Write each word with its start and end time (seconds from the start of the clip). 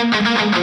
Oh, 0.00 0.58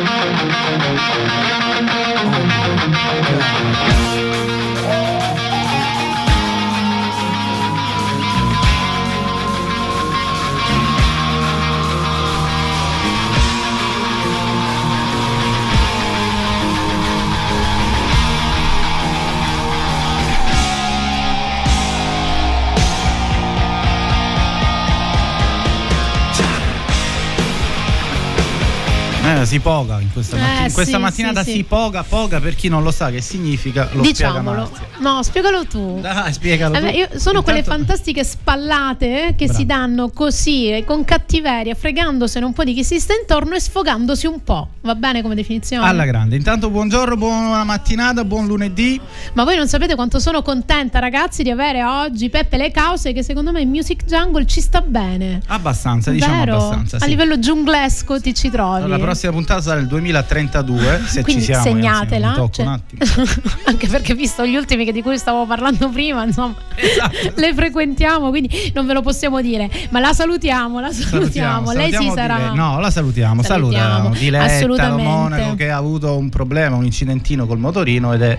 si 29.46 29.60
poga 29.60 30.00
in 30.00 30.12
questa, 30.12 30.38
mattina, 30.38 30.62
eh, 30.62 30.68
in 30.68 30.74
questa 30.74 30.96
sì, 30.98 31.02
mattinata 31.02 31.44
sì, 31.44 31.52
si 31.52 31.64
poga, 31.64 32.04
poga 32.04 32.40
per 32.40 32.56
chi 32.56 32.68
non 32.68 32.84
lo 32.84 32.92
sa 32.92 33.10
che 33.10 33.22
significa 33.22 33.90
lo 33.92 34.02
Diciamolo. 34.02 34.72
No, 35.00 35.24
spiegalo 35.24 35.66
tu. 35.66 36.00
Dai, 36.02 36.34
spiegalo 36.34 36.76
eh, 36.76 36.80
tu. 36.80 36.86
Io 36.86 36.92
sono 36.92 37.08
Intanto... 37.10 37.42
quelle 37.44 37.64
fantastiche 37.64 38.24
spallate 38.56 39.34
che 39.38 39.46
Bravo. 39.46 39.60
si 39.60 39.66
danno 39.66 40.10
così 40.10 40.84
con 40.88 41.04
cattiveria, 41.04 41.76
fregandosene 41.76 42.46
un 42.46 42.54
po' 42.54 42.64
di 42.64 42.74
chi 42.74 42.84
si 42.84 43.00
sta 43.00 43.14
intorno 43.14 43.56
e 43.56 43.60
sfogandosi 43.60 44.28
un 44.28 44.44
po'. 44.44 44.70
Va 44.82 44.96
bene 44.96 45.22
come 45.22 45.36
definizione? 45.36 45.86
Alla 45.86 46.06
grande. 46.06 46.36
Intanto 46.36 46.70
buongiorno, 46.70 47.18
buona 47.18 47.64
mattinata, 47.64 48.24
buon 48.24 48.48
lunedì. 48.48 49.00
Ma 49.34 49.44
voi 49.44 49.58
non 49.58 49.68
sapete 49.68 49.96
quanto 49.96 50.20
sono 50.20 50.42
contenta, 50.42 51.00
ragazzi, 51.00 51.44
di 51.44 51.50
avere 51.50 51.84
oggi 51.84 52.30
Peppe 52.30 52.58
Le 52.58 52.72
Cause 52.72 53.12
che 53.12 53.24
secondo 53.24 53.52
me 53.52 53.62
in 53.62 53.70
Music 53.70 54.06
Jungle 54.06 54.46
ci 54.46 54.62
sta 54.62 54.82
bene. 54.82 55.42
Abbastanza, 55.48 56.12
diciamo 56.12 56.38
Vero? 56.38 56.56
abbastanza. 56.56 56.98
Sì. 57.00 57.04
A 57.04 57.08
livello 57.08 57.38
giunglesco 57.40 58.22
ti 58.22 58.34
ci 58.34 58.50
trovi. 58.50 58.88
La 58.88 59.00
prossima 59.00 59.34
puntata 59.34 59.62
sarà 59.62 59.80
il 59.80 59.88
2032, 59.88 61.02
se 61.06 61.24
Quindi 61.24 61.42
ci 61.42 61.48
siamo. 61.48 61.64
segnatela. 61.64 62.34
Anzi, 62.34 62.52
cioè, 62.52 62.66
anche 63.66 63.88
perché 63.88 64.14
visto 64.14 64.46
gli 64.46 64.56
ultimi 64.56 64.90
di 64.92 65.02
cui 65.02 65.18
stavo 65.18 65.46
parlando 65.46 65.90
prima, 65.90 66.24
insomma, 66.24 66.56
esatto. 66.76 67.34
le 67.36 67.54
frequentiamo, 67.54 68.30
quindi 68.30 68.45
non 68.74 68.86
ve 68.86 68.94
lo 68.94 69.02
possiamo 69.02 69.42
dire. 69.42 69.70
Ma 69.90 70.00
la 70.00 70.14
salutiamo, 70.14 70.80
la 70.80 70.92
salutiamo. 70.92 71.68
salutiamo 71.68 71.72
Lei 71.72 71.92
sì 71.92 72.12
sarà. 72.14 72.38
Lei. 72.38 72.56
No, 72.56 72.80
la 72.80 72.90
salutiamo, 72.90 73.44
salutiamo. 73.44 74.10
Diletta, 74.10 74.46
Assolutamente. 74.46 75.04
Monaco 75.04 75.56
che 75.56 75.70
ha 75.70 75.78
avuto 75.78 76.18
un 76.18 76.30
problema, 76.30 76.76
un 76.76 76.86
incidentino 76.86 77.46
col 77.46 77.60
motorino 77.60 78.14
ed 78.14 78.22
è 78.22 78.38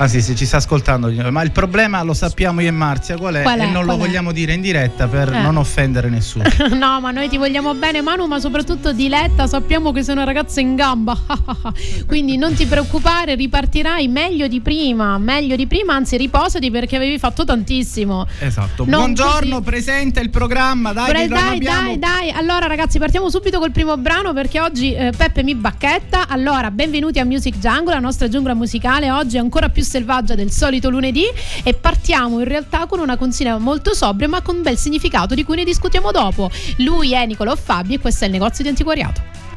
Ah 0.00 0.06
sì, 0.06 0.22
se 0.22 0.36
ci 0.36 0.46
sta 0.46 0.58
ascoltando, 0.58 1.10
ma 1.32 1.42
il 1.42 1.50
problema 1.50 2.00
lo 2.04 2.14
sappiamo 2.14 2.60
io 2.60 2.68
e 2.68 2.70
Marzia 2.70 3.16
qual 3.16 3.34
è? 3.34 3.42
Qual 3.42 3.58
è? 3.58 3.64
E 3.64 3.66
non 3.66 3.84
lo 3.84 3.94
è? 3.94 3.96
vogliamo 3.96 4.30
dire 4.30 4.52
in 4.52 4.60
diretta 4.60 5.08
per 5.08 5.32
eh. 5.32 5.40
non 5.40 5.56
offendere 5.56 6.08
nessuno. 6.08 6.44
no, 6.78 7.00
ma 7.00 7.10
noi 7.10 7.28
ti 7.28 7.36
vogliamo 7.36 7.74
bene 7.74 8.00
Manu, 8.00 8.26
ma 8.26 8.38
soprattutto 8.38 8.92
Diletta, 8.92 9.48
sappiamo 9.48 9.90
che 9.90 10.04
sei 10.04 10.14
una 10.14 10.22
ragazza 10.22 10.60
in 10.60 10.76
gamba. 10.76 11.18
Quindi 12.06 12.36
non 12.36 12.54
ti 12.54 12.66
preoccupare, 12.66 13.34
ripartirai 13.34 14.06
meglio 14.06 14.46
di 14.46 14.60
prima, 14.60 15.18
meglio 15.18 15.56
di 15.56 15.66
prima, 15.66 15.94
anzi 15.94 16.16
riposati 16.16 16.70
perché 16.70 16.94
avevi 16.94 17.18
fatto 17.18 17.44
tantissimo. 17.44 18.24
Esatto. 18.38 18.84
Non 18.84 19.00
Buongiorno, 19.00 19.27
così... 19.30 19.62
presenta 19.62 20.20
il 20.20 20.30
programma, 20.30 20.92
dai, 20.92 21.10
Pre- 21.10 21.28
dai, 21.28 21.58
dai, 21.58 21.98
dai. 21.98 22.30
Allora 22.30 22.66
ragazzi, 22.66 22.98
partiamo 22.98 23.30
subito 23.30 23.58
col 23.58 23.70
primo 23.70 23.96
brano 23.96 24.32
perché 24.32 24.60
oggi 24.60 24.94
eh, 24.94 25.12
Peppe 25.16 25.42
mi 25.42 25.54
bacchetta. 25.54 26.28
Allora, 26.28 26.70
benvenuti 26.70 27.18
a 27.18 27.24
Music 27.24 27.58
Jungle, 27.58 27.94
la 27.94 28.00
nostra 28.00 28.28
giungla 28.28 28.54
musicale 28.54 29.10
oggi 29.10 29.36
è 29.36 29.40
ancora 29.40 29.68
più 29.68 29.82
selvaggia 29.82 30.34
del 30.34 30.50
solito 30.50 30.90
lunedì 30.90 31.24
e 31.62 31.74
partiamo 31.74 32.38
in 32.40 32.46
realtà 32.46 32.86
con 32.86 32.98
una 33.00 33.16
consegna 33.16 33.58
molto 33.58 33.94
sobria 33.94 34.28
ma 34.28 34.40
con 34.42 34.56
un 34.56 34.62
bel 34.62 34.76
significato 34.76 35.34
di 35.34 35.44
cui 35.44 35.56
ne 35.56 35.64
discutiamo 35.64 36.10
dopo. 36.10 36.50
Lui 36.78 37.12
è 37.12 37.24
Nicolò 37.26 37.54
Fabi 37.54 37.94
e 37.94 37.98
questo 37.98 38.24
è 38.24 38.26
il 38.26 38.32
negozio 38.32 38.62
di 38.62 38.70
antiquariato. 38.70 39.47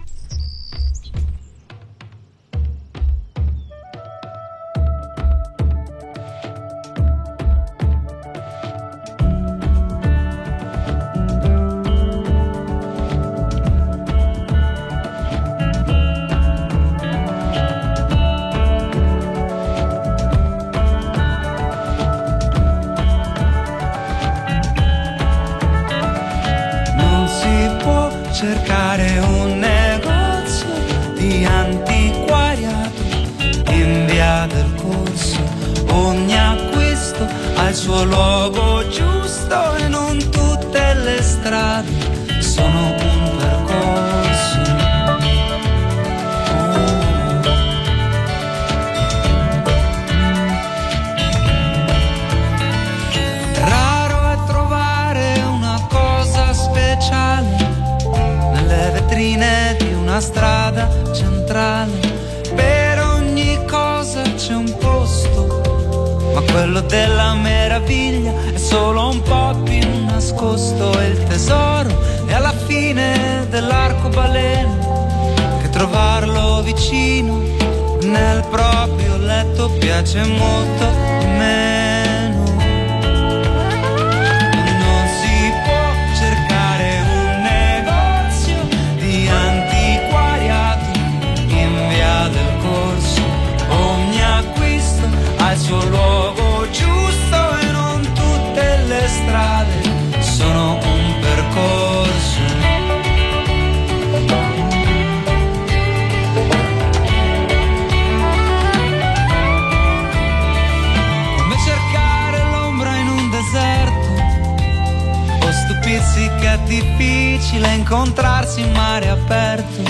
Difficile 117.51 117.73
incontrarsi 117.73 118.61
in 118.61 118.71
mare 118.71 119.09
aperto. 119.09 119.83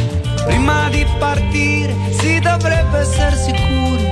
Prima 0.45 0.89
di 0.89 1.05
partire 1.19 1.95
si 2.09 2.39
dovrebbe 2.39 2.97
essere 2.99 3.35
sicuri 3.35 4.09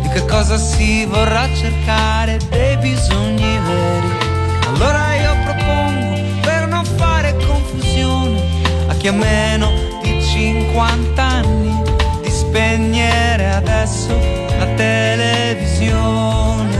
di 0.00 0.08
che 0.08 0.24
cosa 0.24 0.56
si 0.56 1.04
vorrà 1.04 1.46
cercare, 1.54 2.38
dei 2.48 2.78
bisogni 2.78 3.58
veri 3.58 4.24
allora 4.68 5.14
io 5.14 5.36
propongo, 5.44 6.40
per 6.40 6.66
non 6.66 6.84
fare 6.84 7.36
confusione, 7.46 8.42
a 8.88 8.94
chi 8.94 9.08
ha 9.08 9.12
meno 9.12 9.70
di 10.02 10.22
50 10.22 11.22
anni, 11.22 11.82
di 12.22 12.30
spegnere 12.30 13.52
adesso 13.52 14.18
la 14.58 14.66
televisione. 14.74 16.75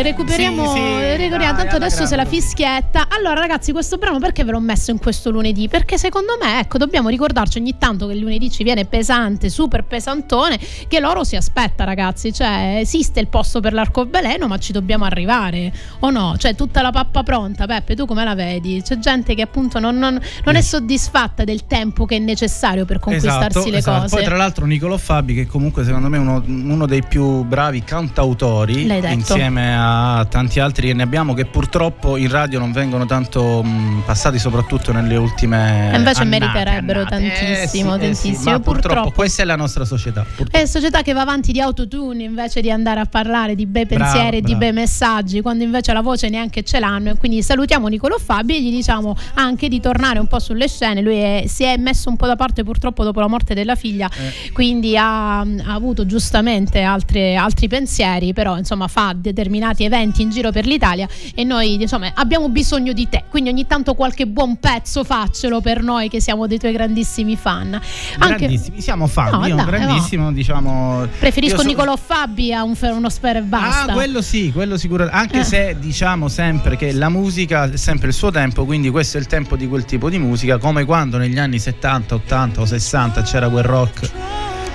Recuperiamo, 0.00 0.72
sì, 0.72 0.78
sì, 0.78 1.16
recuperiamo 1.16 1.58
tanto 1.58 1.76
adesso 1.76 2.06
se 2.06 2.16
la 2.16 2.24
fischietta. 2.24 3.08
Allora 3.08 3.40
ragazzi, 3.40 3.72
questo 3.72 3.98
brano 3.98 4.18
perché 4.18 4.44
ve 4.44 4.52
l'ho 4.52 4.60
messo 4.60 4.90
in 4.90 4.98
questo 4.98 5.30
lunedì? 5.30 5.68
Perché 5.68 5.98
secondo 5.98 6.38
me, 6.40 6.60
ecco, 6.60 6.78
dobbiamo 6.78 7.10
ricordarci 7.10 7.58
ogni 7.58 7.76
tanto 7.76 8.06
che 8.06 8.14
il 8.14 8.20
lunedì 8.20 8.50
ci 8.50 8.62
viene 8.64 8.86
pesante, 8.86 9.50
super 9.50 9.84
pesantone, 9.84 10.58
che 10.88 11.00
l'oro 11.00 11.24
si 11.24 11.36
aspetta 11.36 11.84
ragazzi, 11.84 12.32
cioè 12.32 12.78
esiste 12.80 13.20
il 13.20 13.26
posto 13.26 13.60
per 13.60 13.74
l'arcobaleno 13.74 14.46
ma 14.46 14.56
ci 14.58 14.72
dobbiamo 14.72 15.04
arrivare, 15.04 15.72
o 15.98 16.10
no? 16.10 16.36
Cioè 16.38 16.54
tutta 16.54 16.80
la 16.80 16.90
pappa 16.90 17.22
pronta, 17.22 17.66
Peppe, 17.66 17.94
tu 17.94 18.06
come 18.06 18.24
la 18.24 18.34
vedi? 18.34 18.80
C'è 18.82 18.98
gente 18.98 19.34
che 19.34 19.42
appunto 19.42 19.78
non, 19.78 19.98
non, 19.98 20.18
non 20.44 20.54
è 20.54 20.62
soddisfatta 20.62 21.44
del 21.44 21.66
tempo 21.66 22.06
che 22.06 22.16
è 22.16 22.18
necessario 22.20 22.84
per 22.84 23.00
conquistarsi 23.00 23.58
esatto, 23.58 23.70
le 23.70 23.78
esatto. 23.78 24.00
cose. 24.02 24.16
Poi 24.16 24.24
tra 24.24 24.36
l'altro 24.36 24.64
Nicolò 24.64 24.96
Fabi 24.96 25.34
che 25.34 25.46
comunque 25.46 25.84
secondo 25.84 26.08
me 26.08 26.16
è 26.16 26.20
uno, 26.20 26.42
uno 26.46 26.86
dei 26.86 27.02
più 27.02 27.42
bravi 27.42 27.82
cantautori 27.82 28.86
insieme 29.10 29.76
a 29.76 29.81
tanti 30.28 30.60
altri 30.60 30.88
che 30.88 30.94
ne 30.94 31.02
abbiamo 31.02 31.34
che 31.34 31.46
purtroppo 31.46 32.16
in 32.16 32.28
radio 32.28 32.58
non 32.58 32.72
vengono 32.72 33.06
tanto 33.06 33.62
mh, 33.62 34.02
passati 34.04 34.38
soprattutto 34.38 34.92
nelle 34.92 35.16
ultime 35.16 35.92
e 35.92 35.96
invece 35.96 36.22
annate, 36.22 36.24
meriterebbero 36.24 37.00
annate. 37.00 37.28
tantissimo, 37.28 37.94
eh, 37.94 37.98
sì, 37.98 38.00
tantissimo. 38.00 38.32
Eh 38.32 38.36
sì, 38.36 38.44
ma 38.44 38.60
purtroppo, 38.60 38.72
purtroppo, 38.72 39.10
questa 39.12 39.42
è 39.42 39.44
la 39.44 39.56
nostra 39.56 39.84
società. 39.84 40.22
Purtroppo. 40.22 40.56
È 40.56 40.66
società 40.66 41.02
che 41.02 41.12
va 41.12 41.22
avanti 41.22 41.52
di 41.52 41.60
autotune 41.60 42.24
invece 42.24 42.60
di 42.60 42.70
andare 42.70 43.00
a 43.00 43.06
parlare 43.06 43.54
di 43.54 43.66
bei 43.66 43.86
pensieri 43.86 44.38
e 44.38 44.40
di 44.40 44.54
bei 44.56 44.72
messaggi, 44.72 45.40
quando 45.40 45.64
invece 45.64 45.92
la 45.92 46.02
voce 46.02 46.28
neanche 46.28 46.62
ce 46.62 46.78
l'hanno. 46.78 47.10
E 47.10 47.16
quindi 47.16 47.42
salutiamo 47.42 47.88
Nicolò 47.88 48.18
Fabi 48.18 48.56
e 48.56 48.62
gli 48.62 48.70
diciamo 48.70 49.16
anche 49.34 49.68
di 49.68 49.80
tornare 49.80 50.18
un 50.18 50.26
po' 50.26 50.38
sulle 50.38 50.68
scene. 50.68 51.00
Lui 51.00 51.16
è, 51.16 51.44
si 51.46 51.64
è 51.64 51.76
messo 51.76 52.08
un 52.08 52.16
po' 52.16 52.26
da 52.26 52.36
parte 52.36 52.64
purtroppo 52.64 53.04
dopo 53.04 53.20
la 53.20 53.28
morte 53.28 53.54
della 53.54 53.74
figlia, 53.74 54.08
eh. 54.08 54.52
quindi 54.52 54.96
ha, 54.96 55.40
ha, 55.40 55.46
avuto 55.66 56.06
giustamente 56.06 56.82
altre, 56.82 57.36
altri 57.36 57.68
pensieri, 57.68 58.32
però 58.32 58.56
insomma 58.56 58.88
fa 58.88 59.14
determinati 59.16 59.71
eventi 59.78 60.22
in 60.22 60.30
giro 60.30 60.50
per 60.50 60.66
l'Italia 60.66 61.08
e 61.34 61.44
noi 61.44 61.80
insomma 61.80 62.12
abbiamo 62.14 62.48
bisogno 62.48 62.92
di 62.92 63.08
te. 63.08 63.24
Quindi 63.28 63.50
ogni 63.50 63.66
tanto 63.66 63.94
qualche 63.94 64.26
buon 64.26 64.58
pezzo 64.58 65.04
faccelo 65.04 65.60
per 65.60 65.82
noi 65.82 66.08
che 66.08 66.20
siamo 66.20 66.46
dei 66.46 66.58
tuoi 66.58 66.72
grandissimi 66.72 67.36
fan. 67.36 67.80
Anche... 68.18 68.46
Grandissimi, 68.46 68.80
siamo 68.80 69.06
fan, 69.06 69.30
no, 69.30 69.46
io 69.46 69.54
dai, 69.54 69.64
un 69.64 69.70
grandissimo, 69.70 70.24
no. 70.24 70.32
diciamo. 70.32 71.06
Preferisco 71.18 71.58
so... 71.58 71.66
Niccolò 71.66 71.96
Fabi 71.96 72.52
a 72.52 72.62
un, 72.62 72.74
uno 72.80 73.08
spero 73.08 73.38
e 73.38 73.42
basta. 73.42 73.92
Ah, 73.92 73.94
quello 73.94 74.22
sì, 74.22 74.50
quello 74.52 74.76
sicuramente. 74.76 75.18
Anche 75.18 75.40
eh. 75.40 75.44
se 75.44 75.76
diciamo 75.78 76.28
sempre 76.28 76.76
che 76.76 76.92
la 76.92 77.08
musica 77.08 77.70
è 77.70 77.76
sempre 77.76 78.08
il 78.08 78.14
suo 78.14 78.30
tempo, 78.30 78.64
quindi 78.64 78.90
questo 78.90 79.16
è 79.16 79.20
il 79.20 79.26
tempo 79.26 79.56
di 79.56 79.66
quel 79.66 79.84
tipo 79.84 80.08
di 80.08 80.18
musica, 80.18 80.58
come 80.58 80.84
quando 80.84 81.18
negli 81.18 81.38
anni 81.38 81.58
70, 81.58 82.14
80 82.14 82.60
o 82.60 82.64
60 82.66 83.22
c'era 83.22 83.48
quel 83.48 83.64
rock 83.64 84.10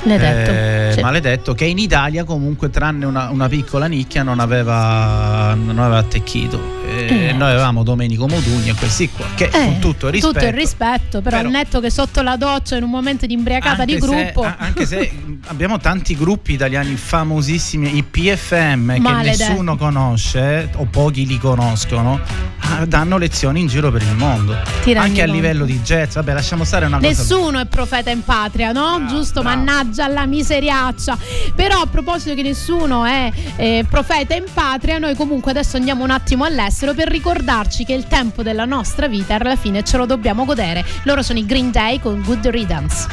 Maledetto. 0.08 0.52
Eh, 0.52 0.92
sì. 0.94 1.02
maledetto 1.02 1.54
che 1.54 1.66
in 1.66 1.78
Italia 1.78 2.24
comunque 2.24 2.70
tranne 2.70 3.06
una, 3.06 3.30
una 3.30 3.48
piccola 3.48 3.88
nicchia 3.88 4.24
non 4.24 4.40
aveva, 4.40 5.54
non 5.56 5.80
aveva 5.80 5.98
attecchito 5.98 6.77
eh, 6.88 7.34
noi 7.34 7.52
avevamo 7.52 7.84
Domenico 7.84 8.28
Modugni 8.28 8.70
e 8.70 8.74
questi 8.74 9.10
qua 9.10 9.26
che 9.36 9.46
eh, 9.46 9.50
con 9.50 9.80
tutto 9.80 10.08
il 10.08 10.14
rispetto 10.14 10.34
tutto 10.34 10.46
il 10.46 10.54
rispetto 10.54 11.22
però, 11.22 11.38
però 11.38 11.50
netto 11.50 11.80
che 11.82 11.90
sotto 11.90 12.22
la 12.22 12.38
doccia 12.38 12.78
in 12.78 12.84
un 12.84 12.90
momento 12.90 13.26
di 13.26 13.34
imbriacata 13.34 13.84
di 13.84 13.98
gruppo 13.98 14.44
se, 14.44 14.56
anche 14.58 14.86
se 14.86 15.12
abbiamo 15.48 15.80
tanti 15.80 16.16
gruppi 16.16 16.54
italiani 16.54 16.96
famosissimi 16.96 17.98
i 17.98 18.04
PFM 18.04 18.96
Maledetto. 19.00 19.38
che 19.38 19.50
nessuno 19.50 19.76
conosce 19.76 20.70
o 20.76 20.86
pochi 20.90 21.26
li 21.26 21.38
conoscono 21.38 22.20
ah, 22.60 22.86
danno 22.86 23.18
lezioni 23.18 23.60
in 23.60 23.68
giro 23.68 23.92
per 23.92 24.02
il 24.02 24.16
mondo 24.16 24.56
anche 24.96 25.22
a 25.22 25.26
livello 25.26 25.66
di 25.66 25.80
jazz 25.82 26.16
vabbè 26.16 26.34
lasciamo 26.34 26.64
stare 26.64 26.86
una 26.86 26.98
nessuno 26.98 27.18
cosa 27.18 27.36
nessuno 27.36 27.60
è 27.60 27.66
profeta 27.66 28.10
in 28.12 28.24
patria 28.24 28.72
no? 28.72 28.86
Ah, 28.86 29.06
giusto 29.06 29.42
bravo. 29.42 29.58
mannaggia 29.58 30.06
alla 30.06 30.26
miseriaccia 30.26 31.18
però 31.54 31.82
a 31.82 31.86
proposito 31.88 32.34
che 32.34 32.44
nessuno 32.44 33.04
è 33.04 33.32
eh, 33.58 33.86
profeta 33.90 34.36
in 34.36 34.46
patria 34.54 34.98
noi 34.98 35.16
comunque 35.16 35.52
adesso 35.52 35.76
andiamo 35.76 36.04
un 36.04 36.12
attimo 36.12 36.46
all'estero 36.46 36.77
per 36.78 37.08
ricordarci 37.10 37.86
che 37.86 37.94
il 37.94 38.06
tempo 38.06 38.44
della 38.44 38.66
nostra 38.66 39.08
vita 39.08 39.34
alla 39.34 39.56
fine 39.56 39.84
ce 39.84 39.98
lo 39.98 40.06
dobbiamo 40.06 40.46
godere 40.46 40.86
loro 41.04 41.24
sono 41.24 41.40
i 41.40 41.46
Green 41.46 41.72
Day 41.72 42.00
con 42.00 42.22
Good 42.22 42.48
Riddance 42.48 43.08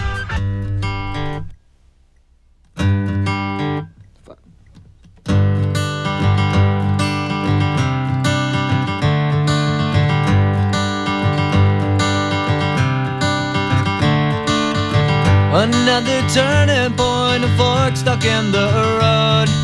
Another 15.56 16.20
turning 16.34 16.94
point, 16.96 17.44
a 17.44 17.48
fork 17.56 17.96
stuck 17.96 18.24
in 18.24 18.50
the 18.50 18.98
road. 19.00 19.63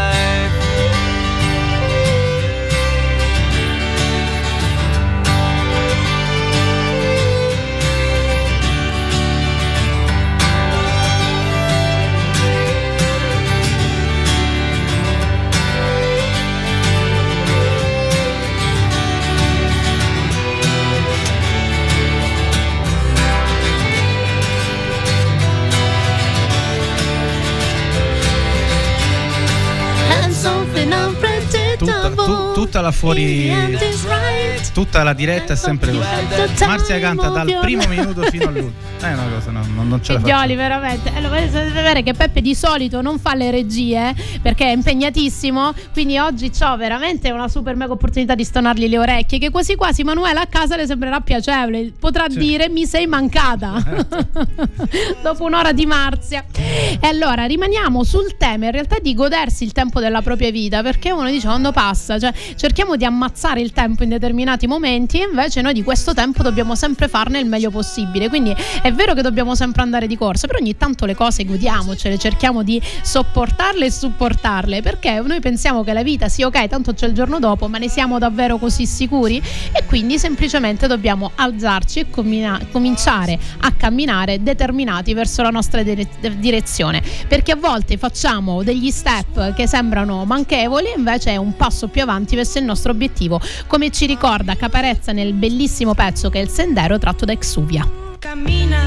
40 33.01 34.60
tutta 34.73 35.03
la 35.03 35.13
diretta 35.13 35.53
è 35.53 35.55
sempre 35.55 35.91
così. 35.91 36.65
Marzia 36.65 36.99
canta 36.99 37.29
dal 37.29 37.57
primo 37.61 37.85
minuto 37.87 38.21
fino 38.23 38.47
all'ultimo. 38.47 38.89
È 38.99 39.13
una 39.13 39.27
cosa 39.33 39.51
no, 39.51 39.65
non, 39.73 39.87
non 39.87 40.03
ce 40.03 40.13
la 40.13 40.19
faccio. 40.19 40.55
veramente. 40.55 41.11
Allora 41.15 41.39
dovete 41.39 41.71
sapere 41.73 42.03
che 42.03 42.13
Peppe 42.13 42.41
di 42.41 42.53
solito 42.53 43.01
non 43.01 43.19
fa 43.19 43.33
le 43.33 43.49
regie 43.51 44.13
perché 44.41 44.65
è 44.65 44.71
impegnatissimo 44.71 45.73
quindi 45.93 46.17
oggi 46.17 46.51
ho 46.61 46.77
veramente 46.77 47.31
una 47.31 47.47
super 47.47 47.75
mega 47.75 47.93
opportunità 47.93 48.35
di 48.35 48.43
stonargli 48.43 48.87
le 48.87 48.97
orecchie 48.97 49.39
che 49.39 49.49
quasi 49.49 49.75
quasi 49.75 50.03
Manuela 50.03 50.41
a 50.41 50.45
casa 50.45 50.75
le 50.75 50.85
sembrerà 50.85 51.19
piacevole. 51.19 51.91
Potrà 51.97 52.29
sì. 52.29 52.37
dire 52.37 52.69
mi 52.69 52.85
sei 52.85 53.07
mancata 53.07 53.73
dopo 55.21 55.43
un'ora 55.43 55.71
di 55.71 55.85
Marzia. 55.85 56.45
E 56.53 57.07
allora 57.07 57.45
rimaniamo 57.45 58.03
sul 58.03 58.37
tema. 58.37 58.65
In 58.65 58.71
realtà 58.71 58.99
di 58.99 59.13
godersi 59.13 59.63
il 59.63 59.71
tempo 59.71 59.99
della 59.99 60.21
propria 60.21 60.51
vita 60.51 60.81
perché 60.81 61.11
uno 61.11 61.29
dice 61.29 61.47
quando 61.47 61.71
passa, 61.71 62.19
cioè 62.19 62.33
cerchiamo 62.55 62.95
di 62.95 63.05
ammazzare 63.05 63.61
il 63.61 63.71
tempo 63.71 64.03
in 64.03 64.09
determinati 64.09 64.60
momenti 64.67 65.19
e 65.19 65.27
invece 65.29 65.61
noi 65.61 65.73
di 65.73 65.83
questo 65.83 66.13
tempo 66.13 66.43
dobbiamo 66.43 66.75
sempre 66.75 67.07
farne 67.07 67.39
il 67.39 67.45
meglio 67.45 67.71
possibile. 67.71 68.29
Quindi 68.29 68.55
è 68.81 68.91
È 68.91 68.93
vero 68.93 69.13
che 69.13 69.21
dobbiamo 69.21 69.55
sempre 69.55 69.83
andare 69.83 70.05
di 70.05 70.17
corsa, 70.17 70.47
però 70.47 70.59
ogni 70.59 70.75
tanto 70.75 71.05
le 71.05 71.15
cose 71.15 71.45
godiamocele, 71.45 72.17
cerchiamo 72.17 72.61
di 72.61 72.79
sopportarle 73.01 73.85
e 73.85 73.89
supportarle, 73.89 74.81
perché 74.81 75.23
noi 75.25 75.39
pensiamo 75.39 75.81
che 75.85 75.93
la 75.93 76.03
vita 76.03 76.27
sia 76.27 76.45
ok, 76.47 76.67
tanto 76.67 76.93
c'è 76.93 77.07
il 77.07 77.13
giorno 77.13 77.39
dopo, 77.39 77.69
ma 77.69 77.77
ne 77.77 77.87
siamo 77.87 78.19
davvero 78.19 78.57
così 78.57 78.85
sicuri? 78.85 79.41
E 79.71 79.85
quindi 79.85 80.19
semplicemente 80.19 80.87
dobbiamo 80.87 81.31
alzarci 81.35 81.99
e 81.99 82.09
combina- 82.09 82.59
cominciare 82.69 83.39
a 83.59 83.71
camminare 83.71 84.43
determinati 84.43 85.13
verso 85.13 85.41
la 85.41 85.51
nostra 85.51 85.81
dire- 85.83 86.09
direzione, 86.37 87.01
perché 87.29 87.53
a 87.53 87.55
volte 87.55 87.97
facciamo 87.97 88.61
degli 88.61 88.91
step 88.91 89.53
che 89.53 89.67
sembrano 89.67 90.25
manchevoli, 90.25 90.87
invece 90.97 91.31
è 91.31 91.37
un 91.37 91.55
passo 91.55 91.87
più 91.87 92.01
avanti 92.01 92.35
verso 92.35 92.59
il 92.59 92.65
nostro 92.65 92.91
obiettivo, 92.91 93.39
come 93.67 93.89
ci 93.89 94.05
ricorda 94.05 94.50
Caparezza 94.55 95.11
nel 95.11 95.33
bellissimo 95.33 95.93
pezzo 95.93 96.29
che 96.29 96.39
è 96.39 96.41
il 96.41 96.49
Sendero 96.49 96.97
tratto 96.97 97.25
da 97.25 97.31
Exuvia. 97.31 97.89
Cammina, 98.19 98.79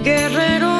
guerrero 0.00 0.79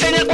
cammina 0.00 0.27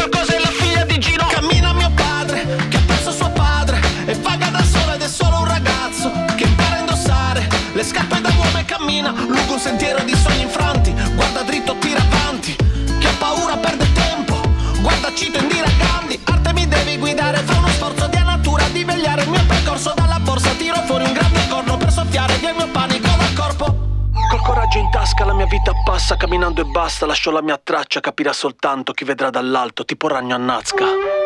passa 26.04 26.16
Camminando 26.18 26.60
e 26.60 26.64
basta 26.64 27.06
Lascio 27.06 27.30
la 27.30 27.40
mia 27.40 27.58
traccia 27.62 28.00
Capirà 28.00 28.34
soltanto 28.34 28.92
chi 28.92 29.04
vedrà 29.04 29.30
dall'alto 29.30 29.86
Tipo 29.86 30.06
ragno 30.06 30.34
a 30.34 30.38
Nazca 30.38 31.23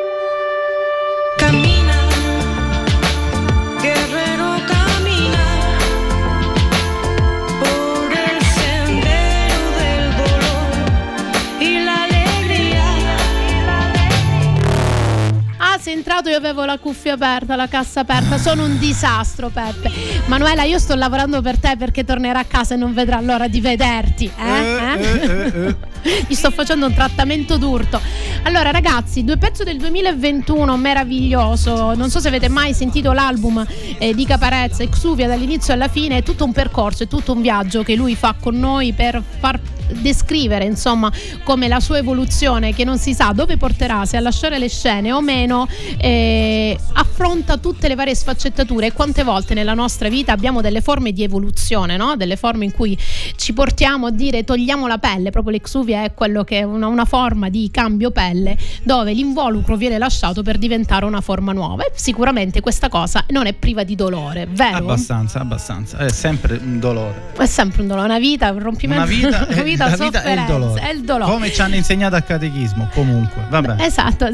sei 15.89 15.97
entrato 15.97 16.29
io 16.29 16.37
avevo 16.37 16.67
la 16.67 16.77
cuffia 16.77 17.15
aperta, 17.15 17.57
la 17.57 17.67
cassa 17.67 18.01
aperta. 18.01 18.37
Sono 18.37 18.65
un 18.65 18.79
disastro, 18.79 19.49
Peppe. 19.49 19.91
Manuela, 20.27 20.65
io 20.65 20.79
sto 20.79 20.95
lavorando 20.95 21.41
per 21.41 21.59
te 21.59 21.77
perché 21.79 22.05
tornerà 22.05 22.41
a 22.41 22.45
casa 22.45 22.75
e 22.75 22.77
non 22.77 22.93
vedrà 22.93 23.19
l'ora 23.23 23.49
di 23.49 23.59
vederti. 23.63 24.31
Eh? 24.39 24.61
eh? 24.61 25.01
eh, 25.01 25.67
eh 25.67 25.77
Gli 26.29 26.35
sto 26.35 26.51
facendo 26.51 26.85
un 26.85 26.93
trattamento 26.93 27.57
d'urto. 27.57 28.03
Allora, 28.43 28.71
ragazzi, 28.71 29.25
due 29.25 29.39
pezzi 29.39 29.65
del 29.65 29.79
2021 29.79 30.77
meraviglioso. 30.77 31.95
Non 31.95 32.11
so 32.11 32.21
se 32.21 32.29
avete 32.29 32.51
mai 32.51 32.75
sentito 32.75 33.13
l'album 33.13 33.67
eh, 33.97 34.13
di 34.13 34.27
Caparezza, 34.27 34.83
Exuvia 34.83 35.27
dall'inizio 35.27 35.73
alla 35.73 35.89
fine. 35.89 36.19
È 36.19 36.23
tutto 36.23 36.45
un 36.45 36.53
percorso, 36.53 37.05
è 37.05 37.09
tutto 37.09 37.33
un 37.33 37.41
viaggio 37.41 37.83
che 37.83 37.95
lui 37.95 38.15
fa 38.15 38.35
con 38.39 38.59
noi 38.59 38.93
per 38.93 39.23
far 39.41 39.59
descrivere 40.01 40.65
insomma 40.65 41.11
come 41.45 41.69
la 41.69 41.81
sua 41.81 41.99
evoluzione 41.99 42.75
che 42.75 42.85
non 42.85 42.99
si 42.99 43.15
sa 43.15 43.33
dove 43.35 43.57
porterà 43.57 44.05
se 44.05 44.17
a 44.17 44.21
lasciare 44.21 44.59
le 44.59 44.69
scene 44.69 45.13
o 45.13 45.21
meno 45.21 45.67
eh, 45.99 46.79
affronta 46.93 47.57
tutte 47.57 47.89
le 47.89 47.95
varie 47.95 48.15
sfaccettature. 48.15 48.87
E 48.87 48.93
quante 48.93 49.25
volte 49.25 49.55
nella 49.55 49.75
nostra 49.75 50.09
vita 50.09 50.33
abbiamo 50.33 50.61
delle 50.61 50.81
forme 50.81 51.13
di 51.13 51.23
evoluzione 51.23 51.97
no? 51.97 52.17
delle 52.17 52.37
forme 52.37 52.65
in 52.65 52.73
cui 52.73 52.97
ci 53.37 53.53
portiamo 53.53 54.07
a 54.07 54.11
dire 54.11 54.45
togliamo 54.45 54.87
la 54.87 54.99
pelle. 54.99 55.31
Proprio 55.31 55.53
l'exuvia 55.53 56.05
è 56.05 56.15
quello 56.15 56.45
che 56.45 56.59
è 56.59 56.63
una, 56.63 56.87
una 56.87 57.05
forma 57.05 57.49
di 57.49 57.69
cambio 57.71 58.11
pelle 58.11 58.57
dove 58.83 59.13
l'involucro 59.13 59.77
viene 59.77 59.99
lasciato 59.99 60.43
per 60.43 60.59
diventare 60.59 61.05
una 61.05 61.21
forma 61.21 61.53
nuova. 61.53 61.85
E 61.85 61.93
sicuramente 61.95 62.61
questa 62.61 62.89
cosa 62.89 63.25
non 63.29 63.47
è 63.47 63.53
priva 63.53 63.85
di 63.85 63.95
dolore 63.95 64.47
vero? 64.51 64.77
abbastanza 64.77 65.41
abbastanza. 65.41 65.99
È 65.99 66.11
sempre 66.11 66.57
un 66.63 66.79
dolore. 66.79 67.33
È 67.37 67.47
sempre 67.47 67.83
un 67.83 67.89
dolore. 67.89 68.07
Una 68.07 68.19
vita 68.19 68.51
un 68.51 68.61
rompimento 68.61 69.05
una 69.05 69.13
vita, 69.13 69.47
una 69.51 69.63
vita 69.63 69.78
vita, 69.87 69.97
la 69.97 70.05
vita 70.05 70.23
è 70.23 70.33
il, 70.33 70.45
dolore. 70.47 70.81
è 70.81 70.93
il 70.93 71.01
dolore. 71.03 71.31
Come 71.31 71.53
ci 71.53 71.61
hanno 71.61 71.75
insegnato 71.75 72.17
a 72.17 72.21
catechismo, 72.21 72.89
comunque. 72.93 73.43
Vabbè. 73.49 73.77
Esatto, 73.85 74.27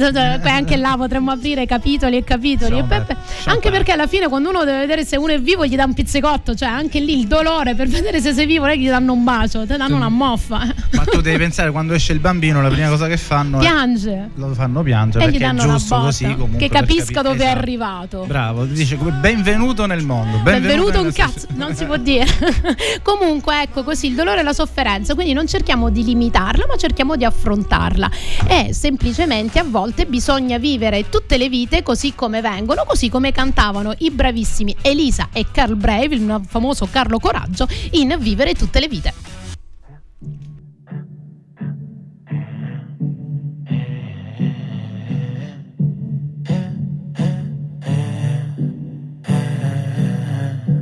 anche 0.43 0.77
là 0.77 0.95
potremmo 0.97 1.31
aprire 1.31 1.67
capitoli 1.67 2.17
e 2.17 2.25
capitoli. 2.25 2.79
Insomma, 2.79 3.07
e 3.07 3.17
anche 3.45 3.71
perché 3.71 3.93
alla 3.93 4.07
fine 4.07 4.29
quando 4.29 4.51
uno 4.51 4.65
deve 4.65 4.79
vedere 4.79 5.05
se 5.05 5.17
uno 5.17 5.33
è 5.33 5.41
vivo 5.41 5.67
gli 5.67 5.77
dà 5.77 5.85
un 5.85 5.95
pizzicotto, 5.95 6.55
cioè 6.55 6.69
anche 6.69 7.01
lì 7.01 7.19
il 7.19 7.27
dolore 7.27 7.75
per 7.75 7.89
vedere 7.89 8.21
se 8.21 8.33
sei 8.33 8.47
vivo 8.47 8.65
che 8.67 8.79
gli 8.79 8.89
danno 8.89 9.13
un 9.13 9.25
bacio, 9.25 9.61
ti 9.61 9.77
danno 9.77 9.87
tu, 9.87 9.95
una 9.95 10.09
moffa. 10.09 10.67
Ma 10.93 11.05
tu 11.05 11.21
devi 11.21 11.37
pensare 11.37 11.71
quando 11.71 11.95
esce 11.95 12.13
il 12.13 12.21
bambino 12.21 12.63
la 12.63 12.69
prima 12.69 12.89
cosa 12.89 13.07
che 13.07 13.17
fanno 13.17 13.59
piange. 13.59 14.13
È, 14.13 14.29
lo 14.35 14.55
fanno 14.55 14.83
piangere 14.83 15.25
e 15.25 15.31
perché 15.31 15.47
è 15.47 15.55
giusto 15.55 15.97
così 15.97 16.25
comunque. 16.25 16.59
Che 16.59 16.69
capisca 16.69 17.23
dove 17.23 17.37
esatto. 17.37 17.51
è 17.51 17.59
arrivato. 17.59 18.25
Bravo, 18.27 18.65
dice 18.65 18.97
benvenuto 18.97 19.87
nel 19.87 20.03
mondo. 20.03 20.39
Benvenuto, 20.39 20.67
benvenuto 20.67 21.01
un 21.03 21.13
cazzo, 21.13 21.47
non 21.55 21.75
si 21.75 21.85
può 21.85 21.97
dire. 21.97 22.27
comunque 23.03 23.63
ecco 23.63 23.83
così 23.85 24.09
il 24.09 24.15
dolore 24.15 24.41
e 24.41 24.43
la 24.43 24.53
sofferenza, 24.53 25.15
quindi 25.15 25.33
non 25.35 25.47
cerchiamo 25.47 25.91
di 25.91 26.03
limitarla, 26.03 26.65
ma 26.67 26.77
cerchiamo 26.77 27.17
di 27.17 27.25
affrontarla. 27.27 28.11
E 28.47 28.73
semplicemente 28.73 29.59
a 29.59 29.65
volte 29.65 30.07
bisogna 30.07 30.57
vivere 30.57 31.11
tutte 31.11 31.37
le 31.37 31.51
vite 31.51 31.83
così 31.83 32.15
come 32.15 32.41
vengono, 32.41 32.85
così 32.87 33.11
come 33.11 33.33
cantavano 33.33 33.93
i 33.99 34.11
bravissimi 34.11 34.75
Elisa 34.81 35.29
e 35.33 35.45
Carl 35.53 35.77
Brave, 35.77 36.15
il 36.15 36.41
famoso 36.49 36.89
Carlo 36.91 37.19
Coraggio, 37.19 37.69
in 37.91 38.17
Vivere 38.19 38.55
tutte 38.55 38.81
le 38.81 38.89
vite. 38.89 39.13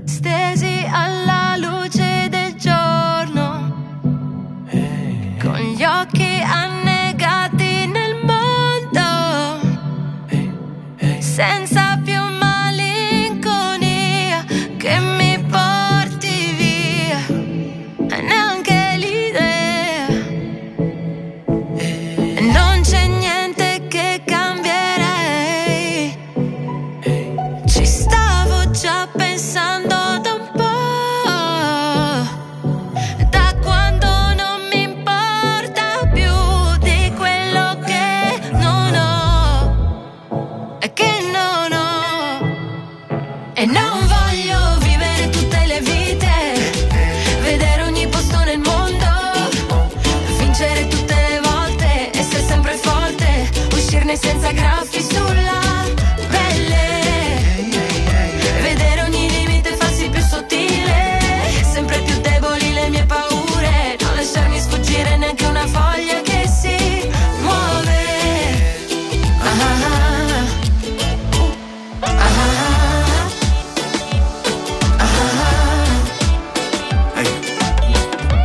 stesi 0.05 0.87
alla 0.89 1.22
sense 11.33 11.82
schiaffi 54.49 55.03
sulla 55.03 55.61
pelle. 56.29 57.41
Vedere 58.61 59.03
ogni 59.03 59.31
limite 59.31 59.75
farsi 59.77 60.09
più 60.09 60.21
sottile. 60.21 61.21
Sempre 61.73 62.01
più 62.01 62.21
deboli 62.21 62.73
le 62.73 62.89
mie 62.89 63.05
paure. 63.05 63.97
Non 64.01 64.15
lasciarmi 64.17 64.59
sfuggire 64.59 65.17
neanche 65.17 65.47
una 65.47 65.67
foglia 65.67 66.21
che 66.23 66.49
si 66.49 67.09
muove. 67.41 68.01
Ah, 69.41 69.49
ah, 69.49 69.77
ah, 77.15 77.23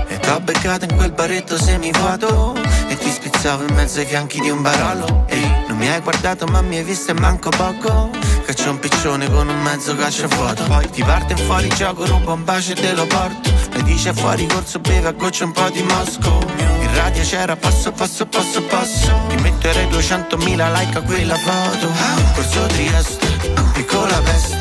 E 0.10 0.20
t'ho 0.20 0.40
beccato 0.42 0.86
in 0.86 0.96
quel 0.96 1.12
baretto 1.12 1.58
semivuoto 1.58 2.56
E 2.88 2.98
ti 2.98 3.10
spizzavo 3.10 3.64
in 3.64 3.74
mezzo 3.74 4.00
ai 4.00 4.06
fianchi 4.06 4.40
di 4.40 4.50
un 4.50 4.62
barolo 4.62 5.26
Ehi, 5.28 5.66
mi 5.78 5.88
hai 5.90 6.02
guardato 6.02 6.46
ma 6.48 6.62
mi 6.62 6.78
hai 6.78 6.84
visto 6.84 7.12
e 7.12 7.14
manco 7.14 7.50
poco. 7.50 8.10
Caccio 8.46 8.72
un 8.72 8.80
piccione 8.80 9.30
con 9.30 9.48
un 9.48 9.62
mezzo 9.62 9.96
calcio 9.96 10.28
vuoto. 10.28 10.64
Poi 10.64 10.90
ti 10.90 11.04
parte 11.04 11.36
fuori 11.36 11.70
gioco, 11.70 12.06
rubo 12.06 12.34
un 12.34 12.44
bacio 12.44 12.72
e 12.72 12.76
te 12.76 12.94
lo 12.94 13.06
porto. 13.06 13.50
E 13.74 13.84
dice 13.84 14.14
fuori 14.14 14.46
corso 14.48 14.80
beve 14.80 15.08
a 15.08 15.12
goccia 15.12 15.46
un 15.46 15.52
po' 15.52 15.70
di 15.70 15.84
Mosco. 15.84 16.46
In 16.58 16.94
radio 16.96 17.24
c'era 17.24 17.56
passo 17.56 17.92
passo 17.92 18.26
passo 18.26 18.62
passo. 18.64 19.12
Ti 19.30 19.36
metterei 19.36 19.88
200.000 19.88 20.72
like 20.72 20.98
a 20.98 21.02
quella 21.02 21.36
foto. 21.36 21.90
Corso 22.34 22.66
Trieste, 22.68 23.28
piccola 23.74 24.20
peste. 24.22 24.58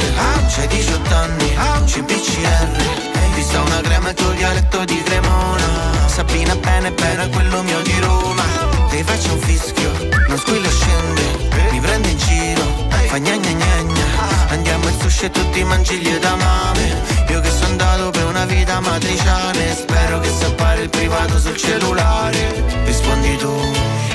C'hai 0.48 0.68
18 0.68 1.14
anni, 1.14 1.56
CBCR 1.84 3.04
Vista 3.34 3.60
una 3.60 3.80
crema 3.82 4.08
e 4.08 4.14
tuo 4.14 4.30
dialetto 4.30 4.84
di 4.84 5.02
Cremona. 5.02 5.64
Sabina 6.06 6.54
bene 6.56 6.90
bene 6.92 7.28
quello 7.28 7.62
mio 7.62 7.82
di 7.82 8.00
Roma 8.00 8.65
Ti 8.96 9.02
faccio 9.02 9.34
un 9.34 9.40
fischio, 9.40 9.92
non 10.26 10.38
squillo 10.38 10.70
scende 10.70 11.22
Mi 11.70 11.80
prende 11.80 12.08
in 12.08 12.16
giro, 12.16 12.62
fa 13.08 13.18
gna 13.18 13.36
gna 13.36 13.52
gna 13.52 13.82
gna. 13.82 14.48
Andiamo 14.48 14.88
in 14.88 14.98
sushi 14.98 15.26
e 15.26 15.30
tutti 15.30 15.62
mangigli 15.64 16.16
da 16.16 16.34
mame. 16.34 17.02
Io 17.28 17.40
che 17.40 17.50
sono 17.50 17.66
andato 17.66 18.08
per 18.08 18.24
una 18.24 18.46
vita 18.46 18.80
matriciale 18.80 19.74
Spero 19.74 20.18
che 20.20 20.30
sapere 20.30 20.82
il 20.84 20.88
privato 20.88 21.38
sul 21.38 21.56
cellulare. 21.58 22.64
Rispondi 22.86 23.36
tu. 23.36 23.54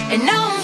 E 0.10 0.18
non 0.18 0.61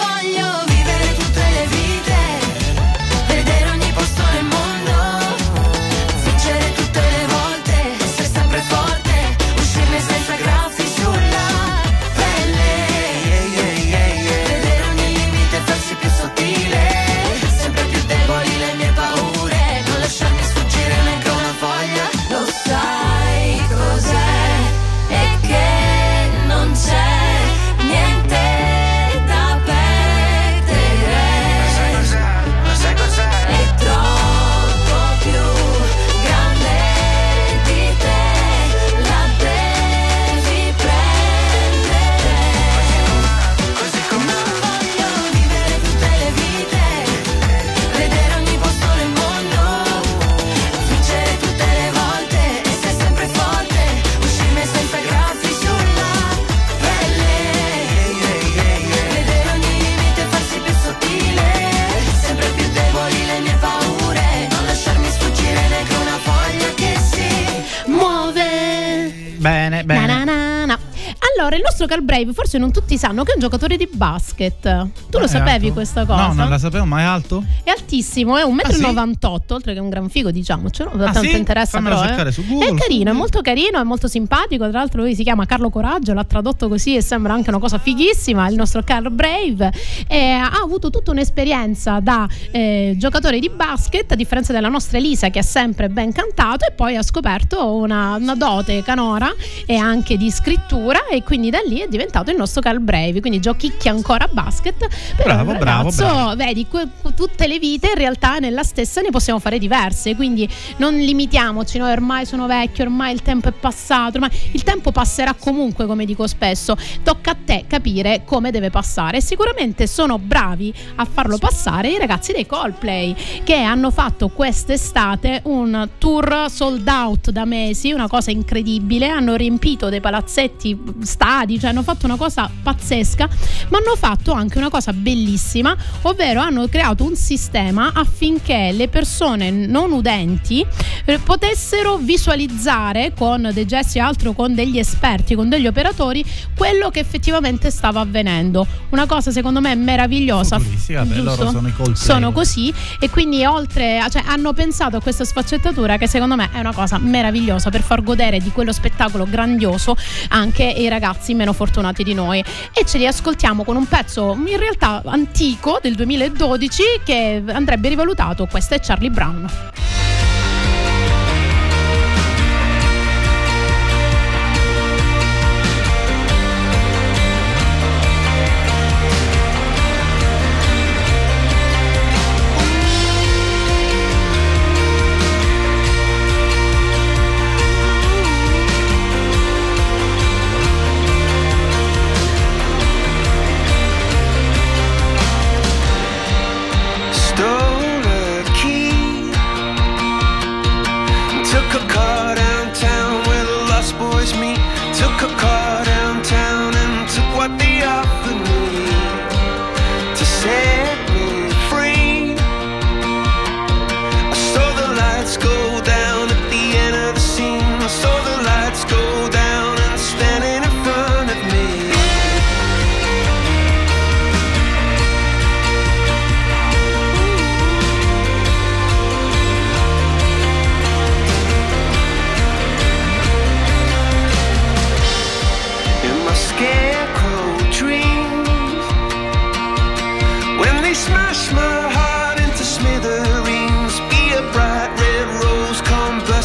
Brave, 72.18 72.34
forse 72.34 72.58
non 72.58 72.72
tutti 72.72 72.98
sanno 72.98 73.24
che 73.24 73.32
è 73.32 73.34
un 73.36 73.42
giocatore 73.42 73.78
di 73.78 73.88
basket. 73.92 74.62
Tu 75.10 75.18
lo 75.20 75.26
È 75.26 75.28
sapevi 75.28 75.66
alto? 75.68 75.74
questa 75.74 76.06
cosa? 76.06 76.28
No, 76.28 76.34
non 76.34 76.50
la 76.50 76.58
sapevo, 76.58 76.86
ma 76.86 77.00
è 77.00 77.04
alto? 77.04 77.44
È 77.64 77.70
altissimo, 77.70 78.38
è 78.38 78.44
1,98 78.44 78.66
Ah, 78.68 78.72
sì? 78.74 78.82
m, 78.94 79.18
oltre 79.54 79.74
che 79.74 79.80
un 79.80 79.90
gran 79.90 80.10
figo, 80.10 80.32
diciamocelo. 80.32 80.92
Ah, 80.92 81.12
tanto 81.12 81.20
sì? 81.22 81.36
interessa 81.38 81.78
Fammelo 81.78 81.96
però. 81.96 82.08
cercare 82.08 82.30
eh. 82.30 82.32
su 82.32 82.46
Google, 82.48 82.70
È 82.70 82.74
carino, 82.74 83.12
è 83.12 83.14
molto 83.14 83.42
carino, 83.42 83.80
è 83.80 83.84
molto 83.84 84.08
simpatico. 84.08 84.68
Tra 84.70 84.80
l'altro, 84.80 85.02
lui 85.02 85.14
si 85.16 85.24
chiama 85.24 85.46
Carlo 85.46 85.70
Coraggio, 85.70 86.14
l'ha 86.14 86.24
tradotto 86.24 86.68
così 86.68 86.96
e 86.96 87.02
sembra 87.02 87.34
anche 87.34 87.50
una 87.50 87.60
cosa 87.60 87.78
fighissima. 87.78 88.48
Il 88.50 88.56
nostro 88.56 88.82
Carl 88.84 89.12
Brave 89.12 89.72
Eh, 90.08 90.30
ha 90.32 90.60
avuto 90.64 90.90
tutta 90.90 91.12
un'esperienza 91.12 92.00
da 92.00 92.28
eh, 92.52 92.96
giocatore 92.98 93.40
di 93.40 93.50
basket, 93.50 94.12
a 94.12 94.16
differenza 94.16 94.54
della 94.54 94.70
nostra 94.70 94.98
Elisa, 94.98 95.30
che 95.30 95.40
ha 95.40 95.44
sempre 95.44 95.90
ben 95.90 96.12
cantato, 96.12 96.66
e 96.66 96.72
poi 96.72 96.96
ha 96.96 97.04
scoperto 97.04 97.76
una, 97.76 98.16
una 98.16 98.36
dote 98.36 98.82
canora 98.84 99.32
e 99.66 99.76
anche 99.76 100.18
di 100.18 100.32
scrittura, 100.32 101.06
e 101.08 101.22
quindi 101.24 101.50
da 101.50 101.60
lì 101.66 101.78
è 101.80 101.88
diventato 101.88 102.06
il 102.32 102.38
nostro 102.38 102.62
Carl 102.62 102.80
Brave. 102.80 103.20
Quindi 103.22 103.40
giochicchia 103.40 103.92
ancora 103.92 104.26
a 104.26 104.30
basket. 104.32 104.88
Bravo, 105.16 105.52
il 105.52 105.58
bravo, 105.58 105.90
ragazzo, 105.90 106.04
bravo. 106.04 106.36
vedi, 106.36 106.68
que- 106.68 106.88
tutte 107.16 107.48
le 107.48 107.60
vite 107.60 107.88
in 107.90 107.96
realtà 107.96 108.38
nella 108.38 108.64
stessa 108.64 109.02
ne 109.02 109.10
possiamo 109.10 109.40
fare 109.40 109.58
diverse, 109.60 110.16
quindi 110.16 110.48
non 110.78 110.96
limitiamoci, 110.96 111.78
noi 111.78 111.92
ormai 111.92 112.26
sono 112.26 112.48
vecchio, 112.48 112.84
ormai 112.84 113.14
il 113.14 113.22
tempo 113.22 113.50
è 113.50 113.52
passato, 113.52 114.16
ormai 114.16 114.30
il 114.52 114.64
tempo 114.64 114.92
passerà 114.92 115.34
comunque, 115.34 115.86
come 115.86 116.06
dico 116.06 116.28
spesso, 116.28 116.76
tocca 117.04 117.32
a 117.32 117.38
te 117.44 117.66
capire 117.68 118.24
come 118.26 118.52
deve 118.52 118.70
passare 118.70 119.22
sicuramente 119.22 119.88
sono 119.88 120.20
bravi 120.20 120.74
a 120.96 121.06
farlo 121.06 121.38
passare 121.38 121.90
i 121.90 121.98
ragazzi 121.98 122.32
dei 122.32 122.46
Coldplay 122.46 123.16
che 123.44 123.56
hanno 123.56 123.92
fatto 123.92 124.30
quest'estate 124.30 125.42
un 125.46 125.90
tour 125.98 126.46
sold 126.50 126.88
out 126.88 127.32
da 127.32 127.46
mesi, 127.46 127.92
una 127.92 128.08
cosa 128.08 128.32
incredibile, 128.32 129.08
hanno 129.08 129.36
riempito 129.36 129.90
dei 129.90 130.00
palazzetti, 130.00 130.80
stadi, 131.02 131.60
cioè 131.60 131.72
hanno 131.72 131.84
fatto 131.84 131.97
una 132.06 132.16
cosa 132.16 132.50
pazzesca, 132.64 133.28
ma 133.70 133.78
hanno 133.78 133.96
fatto 133.96 134.32
anche 134.32 134.58
una 134.58 134.70
cosa 134.70 134.94
bellissima, 134.94 135.76
ovvero 136.04 136.40
hanno 136.40 136.68
creato 136.68 137.04
un 137.04 137.16
sistema 137.16 137.92
affinché 137.94 138.72
le 138.72 138.88
persone 138.88 139.50
non 139.50 139.92
udenti 139.92 140.66
eh, 141.06 141.20
potessero 141.20 141.98
visualizzare 141.98 143.14
con 143.18 143.50
dei 143.54 143.66
gesti 143.66 143.98
e 143.98 144.02
altro 144.02 144.34
con 144.34 144.54
degli 144.54 144.78
esperti, 144.78 145.36
con 145.36 145.50
degli 145.50 145.68
operatori, 145.68 146.24
quello 146.56 146.90
che 146.90 147.00
effettivamente 147.00 147.72
stava 147.72 148.02
avvenendo. 148.02 148.66
Una 148.90 149.06
cosa 149.06 149.32
secondo 149.32 149.62
me 149.62 149.76
meravigliosa. 149.76 150.58
Vabbè, 150.58 151.14
giusto? 151.14 151.22
loro 151.22 151.52
sono 151.52 151.68
i. 151.68 151.96
Sono 151.96 152.32
così 152.32 152.74
e 153.00 153.10
quindi 153.10 153.46
oltre, 153.46 154.00
cioè 154.10 154.24
hanno 154.26 154.54
pensato 154.54 154.98
a 154.98 155.02
questa 155.02 155.24
sfaccettatura 155.24 155.98
che 155.98 156.08
secondo 156.08 156.36
me 156.36 156.50
è 156.52 156.60
una 156.60 156.74
cosa 156.74 156.98
meravigliosa 156.98 157.70
per 157.70 157.82
far 157.82 158.04
godere 158.04 158.40
di 158.40 158.52
quello 158.52 158.72
spettacolo 158.72 159.26
grandioso 159.26 159.96
anche 160.30 160.64
i 160.64 160.88
ragazzi 160.88 161.34
meno 161.34 161.54
fortunati 161.54 161.87
di 162.04 162.14
noi. 162.14 162.44
E 162.74 162.86
ce 162.86 162.98
li 162.98 163.08
ascoltiamo 163.08 163.64
con 163.64 163.76
un 163.76 163.86
pezzo 163.88 164.38
in 164.46 164.58
realtà 164.58 165.02
antico 165.06 165.80
del 165.82 165.96
2012 165.96 166.84
che 167.04 167.44
andrebbe 167.48 167.90
rivalutato. 167.90 168.46
Questo 168.46 168.76
è 168.76 168.80
Charlie 168.80 169.10
Brown. 169.10 170.07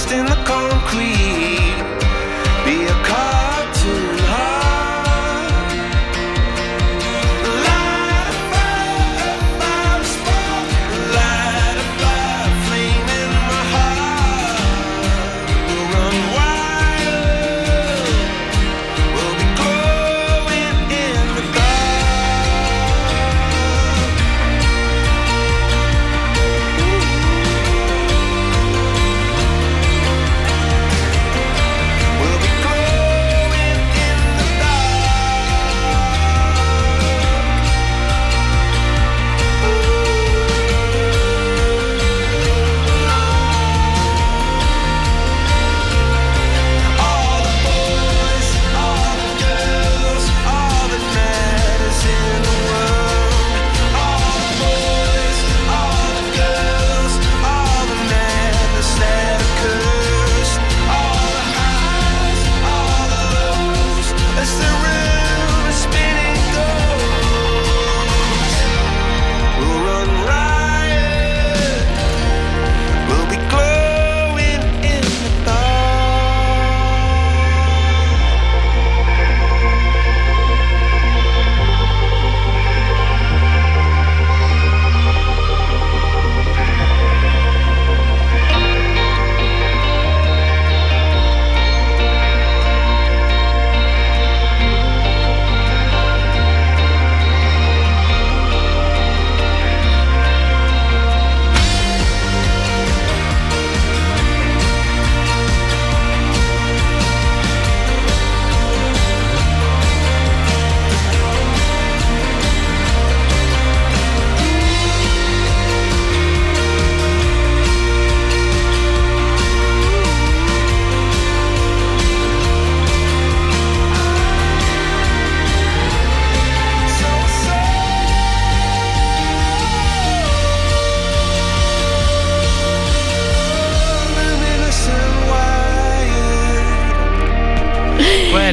lost 0.03 0.13
in 0.13 0.27
the 0.27 0.52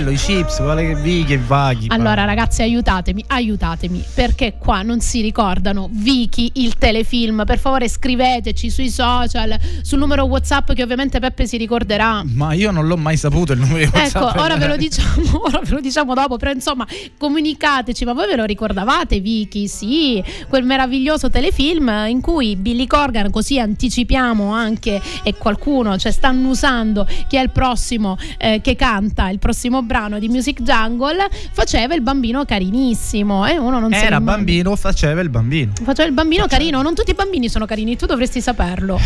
lo 0.09 0.18
chips, 0.29 0.57
quale 0.57 0.93
Vicky 0.93 1.33
e 1.33 1.37
Vaghi. 1.39 1.87
Allora, 1.89 2.23
ragazzi, 2.23 2.61
aiutatemi, 2.61 3.23
aiutatemi, 3.25 4.03
perché 4.13 4.57
qua 4.59 4.83
non 4.83 4.99
si 4.99 5.21
ricordano 5.21 5.89
Vicky, 5.91 6.51
il 6.55 6.75
telefilm. 6.75 7.45
Per 7.47 7.57
favore, 7.57 7.89
scriveteci 7.89 8.69
sui 8.69 8.91
social, 8.91 9.57
sul 9.81 9.97
numero 9.97 10.25
WhatsApp 10.25 10.73
che 10.73 10.83
ovviamente 10.83 11.17
Peppe 11.17 11.47
si 11.47 11.57
ricorderà. 11.57 12.21
Ma 12.23 12.53
io 12.53 12.69
non 12.69 12.85
l'ho 12.85 12.95
mai 12.95 13.17
saputo 13.17 13.53
il 13.53 13.59
numero 13.59 13.89
WhatsApp. 13.91 14.35
Ecco, 14.35 14.39
ora 14.39 14.55
ve 14.57 14.67
lo 14.67 14.77
diciamo, 14.77 15.41
ora 15.41 15.61
ve 15.63 15.71
lo 15.71 15.79
diciamo 15.81 16.13
dopo, 16.13 16.37
però 16.37 16.51
insomma, 16.51 16.85
comunicateci, 17.17 18.05
ma 18.05 18.13
voi 18.13 18.27
ve 18.27 18.35
lo 18.35 18.45
ricordavate 18.45 19.21
Vicky? 19.21 19.67
Sì, 19.67 20.23
quel 20.47 20.63
meraviglioso 20.63 21.31
telefilm 21.31 22.05
in 22.07 22.21
cui 22.21 22.55
Billy 22.55 22.85
Corgan, 22.85 23.31
così 23.31 23.59
anticipiamo 23.59 24.53
anche 24.53 25.01
e 25.23 25.33
qualcuno, 25.33 25.97
cioè 25.97 26.11
stanno 26.11 26.49
usando 26.49 27.07
chi 27.27 27.37
è 27.37 27.41
il 27.41 27.49
prossimo 27.49 28.15
eh, 28.37 28.61
che 28.61 28.75
canta 28.75 29.29
il 29.29 29.39
prossimo 29.39 29.81
brano 29.81 30.17
di 30.19 30.29
Music 30.29 30.61
Jungle 30.61 31.29
faceva 31.51 31.95
il 31.95 32.01
bambino 32.01 32.45
carinissimo 32.45 33.45
e 33.45 33.57
uno 33.57 33.79
non 33.79 33.93
era 33.93 34.21
bambino 34.21 34.75
faceva 34.75 35.21
il 35.21 35.29
bambino. 35.29 35.71
Faceva 35.81 36.07
il 36.07 36.13
bambino 36.13 36.43
faceva. 36.43 36.61
carino 36.61 36.81
non 36.81 36.95
tutti 36.95 37.11
i 37.11 37.15
bambini 37.15 37.49
sono 37.49 37.65
carini 37.65 37.95
tu 37.95 38.05
dovresti 38.05 38.41
saperlo. 38.41 38.99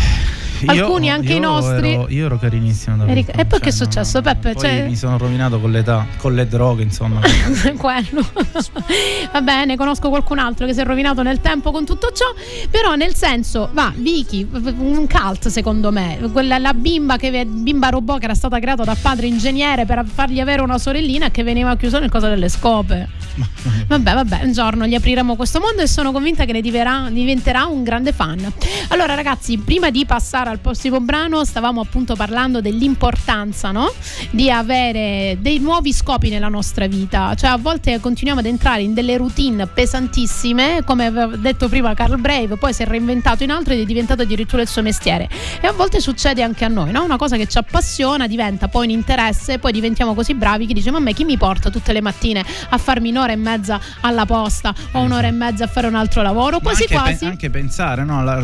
Alcuni 0.66 1.06
io, 1.06 1.12
anche 1.12 1.32
io 1.32 1.36
i 1.36 1.40
nostri. 1.40 1.92
ero, 1.92 2.06
io 2.08 2.26
ero 2.26 2.38
carinissimo 2.38 2.96
da 2.96 3.06
Eri, 3.06 3.20
e 3.20 3.44
poi 3.44 3.46
cioè, 3.48 3.60
che 3.60 3.68
è 3.68 3.72
successo 3.72 4.18
no, 4.18 4.22
Peppe? 4.22 4.54
cioè... 4.56 4.86
mi 4.88 4.96
sono 4.96 5.18
rovinato 5.18 5.60
con 5.60 5.70
l'età 5.70 6.06
con 6.16 6.34
le 6.34 6.46
droghe 6.46 6.82
insomma. 6.82 7.20
Quello. 7.76 8.24
Va 9.32 9.42
bene 9.42 9.76
conosco 9.76 10.08
qualcun 10.08 10.38
altro 10.38 10.66
che 10.66 10.72
si 10.72 10.80
è 10.80 10.84
rovinato 10.84 11.22
nel 11.22 11.40
tempo 11.40 11.70
con 11.70 11.84
tutto 11.84 12.12
ciò 12.12 12.24
però 12.70 12.94
nel 12.94 13.14
senso 13.14 13.68
va 13.72 13.92
Vicky 13.94 14.46
un 14.50 15.06
cult 15.08 15.48
secondo 15.48 15.90
me. 15.90 16.18
Quella 16.32 16.58
la 16.58 16.72
bimba 16.72 17.16
che 17.16 17.44
bimba 17.46 17.88
robot 17.88 18.18
che 18.18 18.24
era 18.24 18.34
stata 18.34 18.58
creata 18.58 18.84
da 18.84 18.96
padre 19.00 19.26
ingegnere 19.26 19.84
per 19.84 20.04
fargli 20.06 20.40
avere 20.40 20.62
una 20.62 20.78
sorellina 20.78 21.03
che 21.30 21.42
veniva 21.42 21.76
chiusa 21.76 21.98
nel 21.98 22.10
coso 22.10 22.28
delle 22.28 22.48
scope. 22.48 23.08
Vabbè, 23.86 24.14
vabbè, 24.14 24.40
un 24.44 24.52
giorno 24.52 24.86
gli 24.86 24.94
apriremo 24.94 25.36
questo 25.36 25.58
mondo 25.58 25.82
e 25.82 25.86
sono 25.86 26.12
convinta 26.12 26.44
che 26.44 26.52
ne 26.52 26.60
diventerà, 26.60 27.08
diventerà 27.10 27.64
un 27.64 27.82
grande 27.82 28.12
fan. 28.12 28.52
Allora, 28.88 29.14
ragazzi, 29.14 29.58
prima 29.58 29.90
di 29.90 30.04
passare 30.06 30.50
al 30.50 30.58
prossimo 30.58 31.00
brano, 31.00 31.44
stavamo 31.44 31.80
appunto 31.80 32.14
parlando 32.14 32.60
dell'importanza 32.60 33.70
no? 33.70 33.92
di 34.30 34.50
avere 34.50 35.38
dei 35.40 35.58
nuovi 35.58 35.92
scopi 35.92 36.28
nella 36.28 36.48
nostra 36.48 36.86
vita. 36.86 37.34
Cioè, 37.34 37.50
a 37.50 37.56
volte 37.56 38.00
continuiamo 38.00 38.40
ad 38.40 38.46
entrare 38.46 38.82
in 38.82 38.94
delle 38.94 39.16
routine 39.16 39.66
pesantissime, 39.66 40.82
come 40.84 41.06
aveva 41.06 41.36
detto 41.36 41.68
prima 41.68 41.94
Carl 41.94 42.20
Brave, 42.20 42.56
poi 42.56 42.72
si 42.72 42.82
è 42.82 42.86
reinventato 42.86 43.42
in 43.42 43.50
altro 43.50 43.74
ed 43.74 43.80
è 43.80 43.84
diventato 43.84 44.22
addirittura 44.22 44.62
il 44.62 44.68
suo 44.68 44.82
mestiere. 44.82 45.28
E 45.60 45.66
a 45.66 45.72
volte 45.72 46.00
succede 46.00 46.42
anche 46.42 46.64
a 46.64 46.68
noi, 46.68 46.90
no? 46.90 47.02
Una 47.02 47.16
cosa 47.16 47.36
che 47.36 47.46
ci 47.46 47.58
appassiona 47.58 48.26
diventa 48.26 48.68
poi 48.68 48.86
un 48.86 48.92
interesse, 48.92 49.58
poi 49.58 49.72
diventiamo 49.72 50.14
così 50.14 50.34
bravi 50.34 50.66
che 50.66 50.74
dice: 50.74 50.90
Ma 50.94 51.00
a 51.00 51.02
me 51.02 51.12
chi 51.12 51.24
mi 51.24 51.36
porta 51.36 51.70
tutte 51.70 51.92
le 51.92 52.00
mattine 52.00 52.44
a 52.68 52.78
farmi 52.78 53.10
un'ora 53.10 53.32
e 53.32 53.36
mezza 53.36 53.80
alla 54.02 54.24
posta 54.26 54.72
o 54.92 55.00
un'ora 55.00 55.26
e 55.26 55.32
mezza 55.32 55.64
a 55.64 55.66
fare 55.66 55.88
un 55.88 55.96
altro 55.96 56.22
lavoro? 56.22 56.60
Quasi 56.60 56.82
anche 56.82 56.94
quasi. 56.94 57.18
Pe- 57.18 57.26
anche 57.26 57.50
pensare, 57.50 58.04
no? 58.04 58.22
La, 58.22 58.40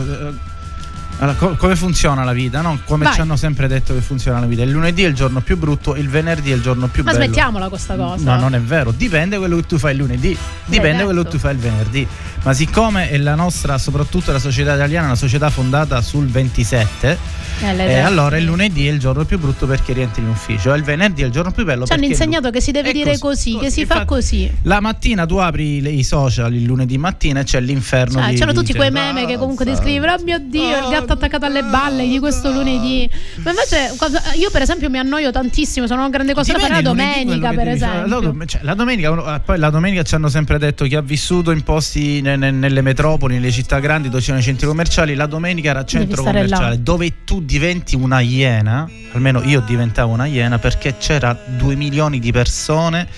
allora, 1.21 1.37
co- 1.37 1.55
come 1.57 1.77
funziona 1.77 2.25
la 2.25 2.33
vita? 2.33 2.63
No? 2.63 2.81
Come 2.87 3.05
Vai. 3.05 3.13
ci 3.15 3.21
hanno 3.21 3.37
sempre 3.37 3.69
detto 3.69 3.93
che 3.93 4.01
funziona 4.01 4.41
la 4.41 4.47
vita. 4.47 4.63
Il 4.63 4.71
lunedì 4.71 5.05
è 5.05 5.07
il 5.07 5.15
giorno 5.15 5.43
più 5.43 5.59
brutto, 5.59 5.95
il 5.95 6.09
venerdì 6.09 6.51
è 6.51 6.55
il 6.55 6.63
giorno 6.63 6.89
più 6.89 7.03
Ma 7.03 7.13
bello. 7.13 7.25
Ma 7.25 7.31
smettiamola 7.31 7.69
questa 7.69 7.95
cosa. 7.95 8.35
No, 8.35 8.41
non 8.41 8.55
è 8.55 8.61
vero. 8.61 8.91
Dipende 8.91 9.37
quello 9.37 9.57
che 9.57 9.67
tu 9.67 9.77
fai 9.77 9.93
il 9.93 9.99
lunedì, 9.99 10.37
dipende 10.65 11.05
quello 11.05 11.23
che 11.23 11.29
tu 11.29 11.39
fai 11.39 11.53
il 11.53 11.59
venerdì. 11.59 12.09
Ma 12.43 12.55
siccome 12.55 13.11
è 13.11 13.19
la 13.19 13.35
nostra, 13.35 13.77
soprattutto 13.77 14.33
la 14.33 14.39
società 14.39 14.75
italiana, 14.75 15.07
una 15.07 15.15
società 15.15 15.51
fondata 15.51 16.01
sul 16.01 16.27
27, 16.27 17.19
eh, 17.63 17.77
eh, 17.77 17.99
allora 17.99 18.39
il 18.39 18.45
lunedì 18.45 18.87
è 18.87 18.91
il 18.91 18.99
giorno 18.99 19.27
più 19.27 19.39
brutto 19.39 19.67
perché 19.67 19.93
rientri 19.93 20.23
in 20.23 20.29
ufficio, 20.29 20.73
il 20.73 20.83
venerdì 20.83 21.21
è 21.21 21.27
il 21.27 21.33
giorno 21.33 21.51
più 21.51 21.67
bello. 21.67 21.85
Ci 21.85 21.93
hanno 21.93 22.07
insegnato 22.07 22.49
che 22.49 22.63
si 22.63 22.71
deve 22.71 22.93
dire 22.93 23.19
così, 23.19 23.53
così, 23.53 23.59
che 23.59 23.71
si 23.71 23.85
fa 23.85 24.07
così. 24.07 24.51
La 24.63 24.81
mattina 24.81 25.27
tu 25.27 25.37
apri 25.37 25.83
le, 25.83 25.91
i 25.91 26.03
social 26.03 26.55
il 26.55 26.63
lunedì 26.63 26.97
mattina 26.97 27.41
e 27.41 27.45
c'è 27.45 27.61
l'inferno. 27.61 28.21
Cioè, 28.21 28.31
di, 28.31 28.39
c'hanno 28.39 28.55
tutti 28.55 28.73
quei 28.73 28.91
meme 28.91 29.27
che 29.27 29.37
comunque 29.37 29.67
ti 29.67 29.75
scrivono: 29.77 30.15
Oh 30.15 30.23
mio 30.23 30.39
Dio, 30.39 30.79
il 30.79 30.89
gatto 30.89 31.10
attaccato 31.13 31.45
alle 31.45 31.63
balle 31.63 32.07
di 32.07 32.19
questo 32.19 32.51
lunedì. 32.53 33.09
Ma 33.37 33.51
invece 33.51 33.95
io, 34.37 34.51
per 34.51 34.63
esempio, 34.63 34.91
mi 34.91 34.99
annoio 34.99 35.31
tantissimo. 35.31 35.87
Sono 35.87 36.01
una 36.01 36.11
grande 36.11 36.35
cosa 36.35 36.53
da 36.53 36.59
fare 36.59 36.75
la 36.75 36.83
domenica, 36.83 37.53
per 37.53 37.69
esempio. 37.69 38.33
La, 38.33 38.47
cioè, 38.47 38.63
la, 38.63 38.75
domenica, 38.75 39.41
poi 39.41 39.59
la 39.59 39.71
domenica 39.71 40.03
ci 40.03 40.15
hanno 40.15 40.29
sempre 40.29 40.59
detto 40.59 40.85
chi 40.85 40.95
ha 40.95 41.01
vissuto 41.01 41.51
in 41.51 41.63
posti 41.63 42.21
ne, 42.21 42.37
ne, 42.37 42.51
nelle 42.51 42.83
metropoli, 42.83 43.35
nelle 43.35 43.51
città 43.51 43.79
grandi 43.79 44.09
dove 44.09 44.21
c'erano 44.21 44.41
i 44.41 44.45
centri 44.45 44.67
commerciali. 44.67 45.15
La 45.15 45.27
domenica 45.27 45.71
era 45.71 45.85
centro 45.85 46.23
commerciale 46.23 46.75
là. 46.75 46.77
dove 46.77 47.25
tu 47.25 47.43
diventi 47.43 47.97
una 47.97 48.21
iena, 48.21 48.89
almeno 49.13 49.43
io 49.43 49.61
diventavo 49.61 50.13
una 50.13 50.27
iena 50.27 50.59
perché 50.59 50.97
c'era 50.99 51.37
due 51.57 51.75
milioni 51.75 52.19
di 52.19 52.33
persone 52.33 53.09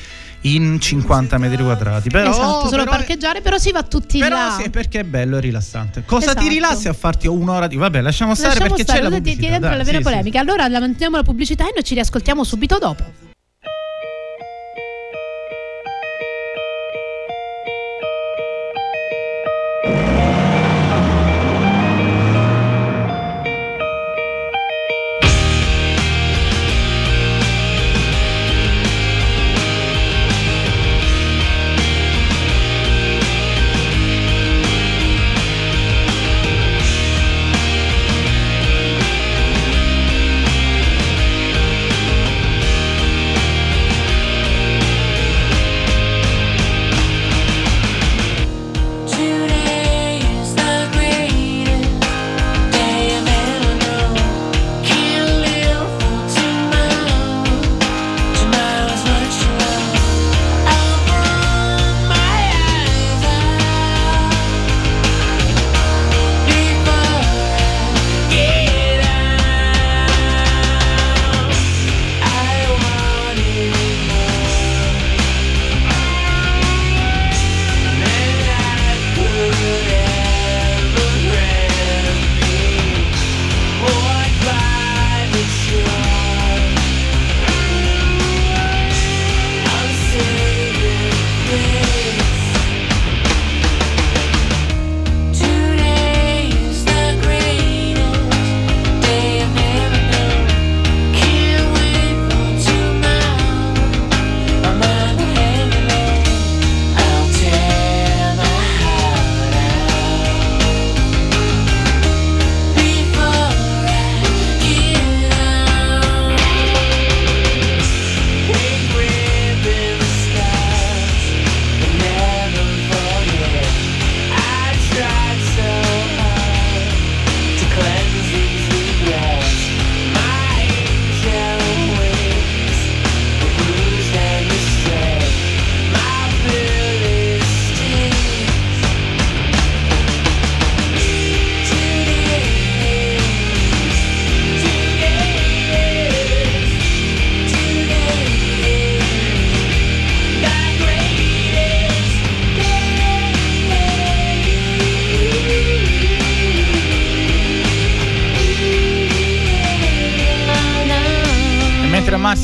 in 0.43 0.81
50 0.81 1.39
metri 1.39 1.63
quadrati. 1.63 2.09
Però, 2.09 2.31
esatto, 2.31 2.69
solo 2.69 2.85
però, 2.85 2.91
parcheggiare, 2.91 3.41
però 3.41 3.59
si 3.59 3.73
va 3.73 3.83
tutti 3.83 4.19
però 4.19 4.37
là. 4.37 4.59
Sì, 4.61 4.71
perché 4.71 5.01
è 5.01 5.05
bello 5.05 5.37
e 5.37 5.41
rilassante. 5.41 6.03
Cosa 6.05 6.31
esatto. 6.31 6.41
ti 6.41 6.49
rilassi 6.49 6.89
a 6.89 6.93
farti 6.93 7.27
un'ora 7.27 7.67
di... 7.67 7.77
Vabbè, 7.77 8.01
lasciamo 8.01 8.35
stare 8.35 8.51
lasciamo 8.51 8.71
perché 8.71 8.83
stare, 8.85 8.99
c'è 9.01 9.09
la 9.09 9.15
pubblicità. 9.15 9.43
Ti 9.43 9.51
dentro 9.51 9.77
la 9.77 9.85
vera 9.85 9.99
sì, 9.99 10.03
polemica. 10.03 10.41
Sì. 10.41 10.45
Allora 10.45 10.69
manteniamo 10.69 11.17
la 11.17 11.23
pubblicità 11.23 11.65
e 11.69 11.73
noi 11.75 11.85
ci 11.85 11.95
riascoltiamo 11.95 12.45
subito 12.45 12.79
dopo. 12.79 13.32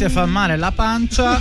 Marsia 0.08 0.22
fa 0.22 0.26
male 0.26 0.56
la 0.56 0.72
pancia, 0.72 1.40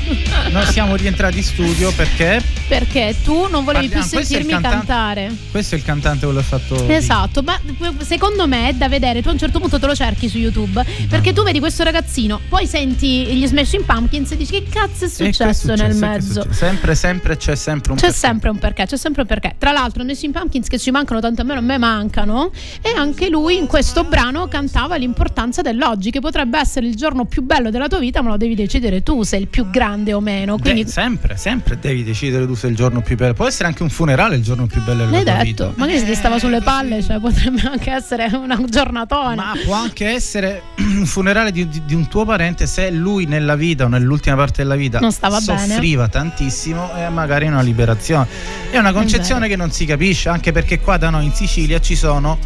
noi 0.52 0.66
siamo 0.66 0.96
rientrati 0.96 1.38
in 1.38 1.44
studio 1.44 1.92
perché? 1.94 2.42
Perché 2.68 3.16
tu 3.24 3.48
non 3.50 3.64
volevi 3.64 3.88
Parliamo, 3.88 4.10
più 4.10 4.20
sentirmi 4.20 4.52
cantante, 4.52 4.78
cantare. 4.78 5.36
Questo 5.52 5.76
è 5.76 5.78
il 5.78 5.84
cantante 5.84 6.26
quello 6.26 6.42
che 6.42 6.46
ha 6.46 6.60
fatto. 6.60 6.88
Esatto, 6.88 7.42
ma 7.42 7.60
secondo 8.00 8.46
me 8.46 8.70
è 8.70 8.74
da 8.74 8.90
vedere. 8.90 9.22
Tu 9.22 9.30
a 9.30 9.32
un 9.32 9.38
certo 9.38 9.60
punto 9.60 9.80
te 9.80 9.86
lo 9.86 9.96
cerchi 9.96 10.28
su 10.28 10.38
YouTube. 10.38 10.86
Perché 11.08 11.32
tu 11.32 11.44
vedi 11.44 11.60
questo 11.60 11.84
ragazzino, 11.84 12.42
poi 12.50 12.68
senti 12.68 13.26
gli 13.26 13.48
Smashing 13.48 13.86
Pumpkins 13.86 14.32
e 14.32 14.38
dici 14.38 14.52
che 14.52 14.66
cazzo 14.70 15.06
è 15.06 15.08
successo, 15.08 15.44
è 15.44 15.54
successo 15.54 15.82
nel 15.82 15.96
mezzo. 15.96 16.46
Sempre, 16.52 16.96
sempre 16.96 17.38
c'è 17.38 17.56
sempre 17.56 17.92
un 17.94 17.98
c'è 17.98 18.08
perché. 18.08 18.20
sempre 18.20 18.50
un 18.50 18.58
perché, 18.58 18.86
c'è 18.86 18.98
sempre 18.98 19.22
un 19.22 19.28
perché. 19.28 19.56
Tra 19.58 19.72
l'altro, 19.72 20.04
nei 20.04 20.14
Smashing 20.14 20.38
Pumpkins 20.38 20.68
che 20.68 20.78
ci 20.78 20.92
mancano 20.92 21.22
tanto 21.22 21.42
a 21.42 21.44
me, 21.46 21.54
a 21.54 21.62
me 21.62 21.78
mancano. 21.78 22.52
E 22.82 22.94
anche 22.96 23.30
lui 23.30 23.56
in 23.58 23.68
questo 23.68 24.04
brano 24.04 24.48
cantava 24.48 24.98
l'importanza 24.98 25.62
dell'oggi, 25.62 26.12
che 26.12 26.20
potrebbe 26.20 26.60
essere 26.60 26.86
il 26.88 26.96
giorno 26.96 27.24
più 27.24 27.44
bello 27.44 27.70
della 27.70 27.88
tua 27.88 28.00
vita, 28.00 28.22
ma 28.22 28.30
lo 28.30 28.38
devi 28.38 28.56
decidere 28.62 29.04
tu 29.04 29.24
se 29.24 29.38
è 29.38 29.40
il 29.40 29.48
più 29.48 29.70
grande 29.70 30.14
o 30.14 30.20
meno. 30.20 30.58
Quindi... 30.58 30.84
De- 30.84 30.90
sempre, 30.90 31.38
sempre 31.38 31.78
devi 31.80 32.04
decidere 32.04 32.46
tu 32.46 32.54
se 32.56 32.68
è 32.68 32.70
il 32.70 32.76
giorno 32.76 33.02
più 33.02 33.16
bello. 33.16 33.34
Può 33.34 33.48
essere 33.48 33.68
anche 33.68 33.84
un 33.84 33.90
funerale 33.90 34.36
il 34.36 34.44
giorno 34.44 34.68
più 34.68 34.82
bello 34.84 35.06
della 35.06 35.12
L'hai 35.12 35.24
tua 35.24 35.34
detto. 35.34 35.46
vita. 35.46 35.72
Magari 35.76 36.00
se 36.00 36.06
ti 36.06 36.16
stava 36.16 36.40
sulle 36.40 36.62
palle, 36.62 37.02
cioè 37.02 37.20
potrebbe 37.20 37.62
anche 37.62 37.92
essere 37.92 38.30
una 38.34 38.60
giornatona. 38.68 39.36
Ma 39.36 39.54
può 39.64 39.76
anche 39.76 40.08
essere 40.08 40.62
un 40.78 41.06
funerale 41.06 41.52
di, 41.52 41.68
di, 41.68 41.84
di 41.86 41.94
un 41.94 42.08
tuo 42.08 42.26
parente 42.26 42.68
se 42.68 42.90
lui 42.92 43.26
nella 43.26 43.56
vita 43.56 43.86
o 43.86 43.88
nell'ultima 43.88 44.36
parte 44.36 44.64
della 44.64 44.76
vita 44.76 45.00
non 45.00 45.12
stava 45.12 45.40
soffriva 45.40 46.08
bene. 46.08 46.30
tantissimo 46.30 46.94
e 46.96 47.10
magari 47.10 47.48
una 47.48 47.62
liberazione. 47.62 48.28
È 48.70 48.78
una 48.78 48.92
concezione 48.92 49.46
è 49.46 49.50
che 49.50 49.56
non 49.56 49.72
si 49.72 49.86
capisce, 49.86 50.30
anche 50.30 50.52
perché 50.52 50.80
qua 50.80 50.98
da 50.98 51.10
noi 51.10 51.26
in 51.26 51.34
Sicilia 51.34 51.80
ci 51.80 51.96
sono 51.96 52.38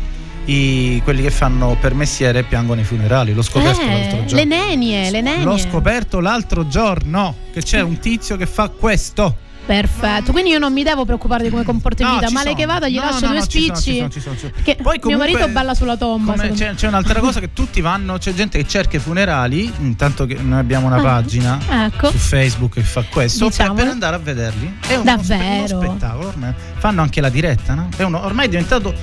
i, 0.46 1.02
quelli 1.04 1.22
che 1.22 1.32
fanno 1.32 1.78
per 1.80 1.94
mestiere 1.94 2.44
piangono 2.44 2.82
i 2.82 2.84
funerali. 2.84 3.34
L'ho 3.34 3.42
scoperto 3.42 3.82
eh, 3.82 3.88
l'altro 3.88 4.26
giorno. 4.26 4.36
Le 4.36 4.46
nenie, 4.46 5.12
le 5.12 5.22
nenie. 5.22 5.44
L'ho 5.44 5.58
scoperto 5.58 6.20
l'altro 6.20 6.68
giorno 6.68 7.36
che 7.54 7.62
c'è 7.62 7.82
un 7.82 8.00
tizio 8.00 8.38
che 8.38 8.46
fa 8.46 8.70
questo. 8.70 9.50
Perfetto, 9.64 10.32
quindi 10.32 10.50
io 10.50 10.58
non 10.58 10.74
mi 10.74 10.84
devo 10.84 11.06
preoccupare 11.06 11.44
di 11.44 11.50
come 11.50 11.64
comporti 11.64 12.04
no, 12.04 12.16
vita, 12.16 12.32
male 12.32 12.56
che 12.56 12.66
vada 12.66 12.90
gli 12.90 12.96
no, 12.96 13.04
lascio 13.04 13.28
no, 13.28 13.34
due 13.34 13.42
spicci. 13.42 13.74
Ci 13.82 13.98
sono, 13.98 14.10
ci 14.10 14.20
sono, 14.20 14.36
Perché 14.54 14.76
Poi 14.76 15.00
comunque, 15.00 15.10
mio 15.10 15.18
marito 15.18 15.48
balla 15.50 15.74
sulla 15.76 15.96
tomba. 15.96 16.34
C'è, 16.34 16.74
c'è, 16.74 16.88
un'altra 16.88 17.20
cosa 17.20 17.40
che 17.40 17.54
tutti 17.54 17.80
vanno, 17.80 18.18
c'è 18.18 18.34
gente 18.34 18.58
che 18.58 18.68
cerca 18.68 18.98
i 18.98 19.00
funerali, 19.00 19.72
intanto 19.80 20.26
che 20.26 20.36
noi 20.42 20.60
abbiamo 20.60 20.88
una 20.88 20.98
ah, 20.98 21.02
pagina 21.02 21.86
ecco. 21.86 22.10
su 22.10 22.18
Facebook 22.18 22.74
che 22.74 22.82
fa 22.82 23.04
questo, 23.04 23.48
diciamo. 23.48 23.76
per, 23.76 23.88
andare 23.88 24.16
a 24.16 24.20
vederli. 24.20 24.78
È 24.86 24.96
uno, 24.96 25.04
Davvero? 25.04 25.68
Spe- 25.68 25.76
uno 25.76 25.86
spettacolo, 25.86 26.28
ormai. 26.28 26.54
fanno 26.78 27.02
anche 27.02 27.22
la 27.22 27.30
diretta, 27.30 27.74
no? 27.74 27.90
È 27.96 28.04
uno, 28.04 28.26
ormai 28.26 28.48
è 28.48 28.50
diventato 28.50 28.94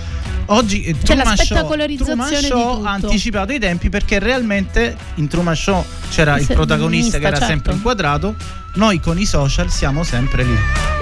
oggi 0.48 0.82
eh, 0.84 0.92
C'è 0.92 1.14
Truman 1.14 1.36
Show, 1.36 1.96
Truman 1.96 2.34
Show 2.34 2.84
ha 2.84 2.90
anticipato 2.92 3.52
i 3.52 3.58
tempi 3.58 3.88
perché 3.88 4.18
realmente 4.18 4.96
in 5.14 5.28
Truman 5.28 5.56
Show 5.56 5.84
c'era 6.10 6.38
il 6.38 6.46
protagonista 6.46 7.18
che 7.18 7.26
era 7.26 7.36
certo. 7.36 7.52
sempre 7.52 7.72
inquadrato 7.72 8.34
noi 8.74 9.00
con 9.00 9.18
i 9.18 9.26
social 9.26 9.70
siamo 9.70 10.04
sempre 10.04 10.44
lì. 10.44 10.56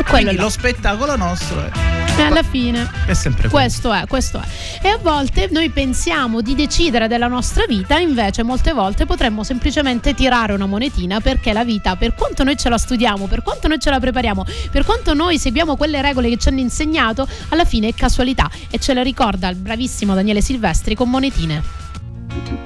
Quindi 0.09 0.37
là. 0.37 0.43
lo 0.43 0.49
spettacolo 0.49 1.17
nostro 1.17 1.61
è. 1.65 1.96
E 2.19 2.23
alla 2.23 2.43
fine 2.43 2.91
è 3.07 3.13
sempre 3.13 3.51
questo 3.51 3.93
è, 3.93 4.07
questo 4.07 4.41
è. 4.41 4.87
E 4.87 4.89
a 4.89 4.97
volte 4.97 5.49
noi 5.51 5.69
pensiamo 5.69 6.41
di 6.41 6.55
decidere 6.55 7.09
della 7.09 7.29
nostra 7.29 7.67
vita, 7.67 7.99
invece 7.99 8.43
molte 8.43 8.73
volte 8.73 9.05
potremmo 9.05 9.45
semplicemente 9.45 10.15
tirare 10.15 10.55
una 10.55 10.65
monetina 10.65 11.21
perché 11.21 11.53
la 11.53 11.63
vita, 11.63 11.95
per 11.97 12.15
quanto 12.15 12.43
noi 12.43 12.57
ce 12.57 12.71
la 12.71 12.79
studiamo, 12.79 13.27
per 13.27 13.43
quanto 13.43 13.69
noi 13.69 13.79
ce 13.79 13.91
la 13.91 14.01
prepariamo, 14.01 14.45
per 14.71 14.85
quanto 14.87 15.13
noi 15.13 15.39
seguiamo 15.39 15.77
quelle 15.77 16.01
regole 16.01 16.31
che 16.31 16.39
ci 16.39 16.49
hanno 16.49 16.61
insegnato, 16.61 17.29
alla 17.51 17.67
fine 17.67 17.89
è 17.89 17.95
casualità 17.95 18.51
e 18.71 18.79
ce 18.79 18.95
la 18.95 19.03
ricorda 19.03 19.49
il 19.49 19.57
bravissimo 19.57 20.15
Daniele 20.15 20.41
Silvestri 20.41 20.95
con 20.95 21.11
monetine. 21.11 22.66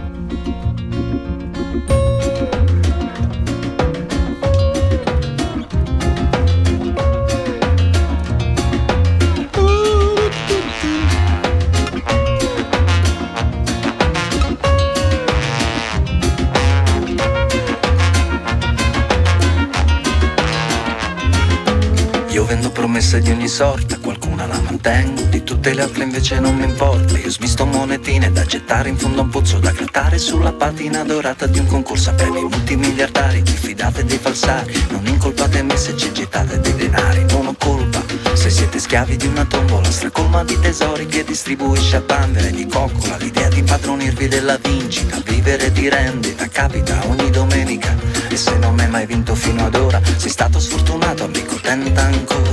Scommesse 23.11 23.21
di 23.21 23.31
ogni 23.31 23.49
sorta, 23.49 23.99
qualcuna 23.99 24.47
la 24.47 24.61
mantengo, 24.61 25.23
di 25.23 25.43
tutte 25.43 25.75
le 25.75 25.83
altre 25.83 26.05
invece 26.05 26.39
non 26.39 26.55
mi 26.55 26.65
importa. 26.65 27.19
Io 27.19 27.31
smisto 27.31 27.67
monetine 27.67 28.31
da 28.31 28.45
gettare 28.45 28.89
in 28.89 28.97
fondo 28.97 29.21
a 29.21 29.25
un 29.25 29.31
pozzo, 29.31 29.59
da 29.59 29.73
grattare 29.73 30.19
sulla 30.19 30.53
patina 30.53 31.03
dorata 31.03 31.47
di 31.47 31.59
un 31.59 31.67
concorso 31.67 32.11
a 32.11 32.13
premi 32.13 32.41
multimiliardari. 32.41 33.43
Diffidate 33.43 34.05
dei 34.05 34.19
falsari, 34.19 34.87
non 34.91 35.05
incolpate 35.07 35.63
me 35.63 35.77
se 35.77 35.97
ci 35.97 36.13
gettate 36.13 36.61
dei 36.61 36.75
denari, 36.77 37.25
non 37.31 37.49
ho 37.49 37.55
colpa. 37.59 38.10
Se 38.35 38.49
siete 38.49 38.79
schiavi 38.79 39.17
di 39.17 39.27
una 39.27 39.45
tombola 39.45 39.91
stracolma 39.91 40.45
di 40.45 40.59
tesori 40.59 41.07
che 41.07 41.25
distribuisce 41.25 41.97
a 41.97 42.01
bandere 42.01 42.51
di 42.51 42.67
coccola, 42.67 43.17
l'idea 43.17 43.49
di 43.49 43.59
impadronirvi 43.59 44.29
della 44.29 44.57
vincita, 44.57 45.21
vivere 45.25 45.71
di 45.73 45.89
rendita, 45.89 46.49
capita 46.49 47.07
ogni 47.07 47.31
domenica. 47.31 47.95
E 48.29 48.37
se 48.37 48.57
non 48.57 48.75
mi 48.75 48.83
hai 48.83 48.89
mai 48.89 49.07
vinto 49.07 49.35
fino 49.35 49.67
ad 49.67 49.75
ora, 49.75 50.01
sei 50.17 50.31
stato 50.31 50.59
sfortunato, 50.59 51.25
amico, 51.25 51.57
tenta 51.57 52.03
ancora. 52.03 52.51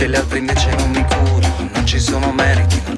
tutte 0.00 0.06
le 0.06 0.16
altre 0.16 0.38
invece 0.38 0.70
non 0.76 0.79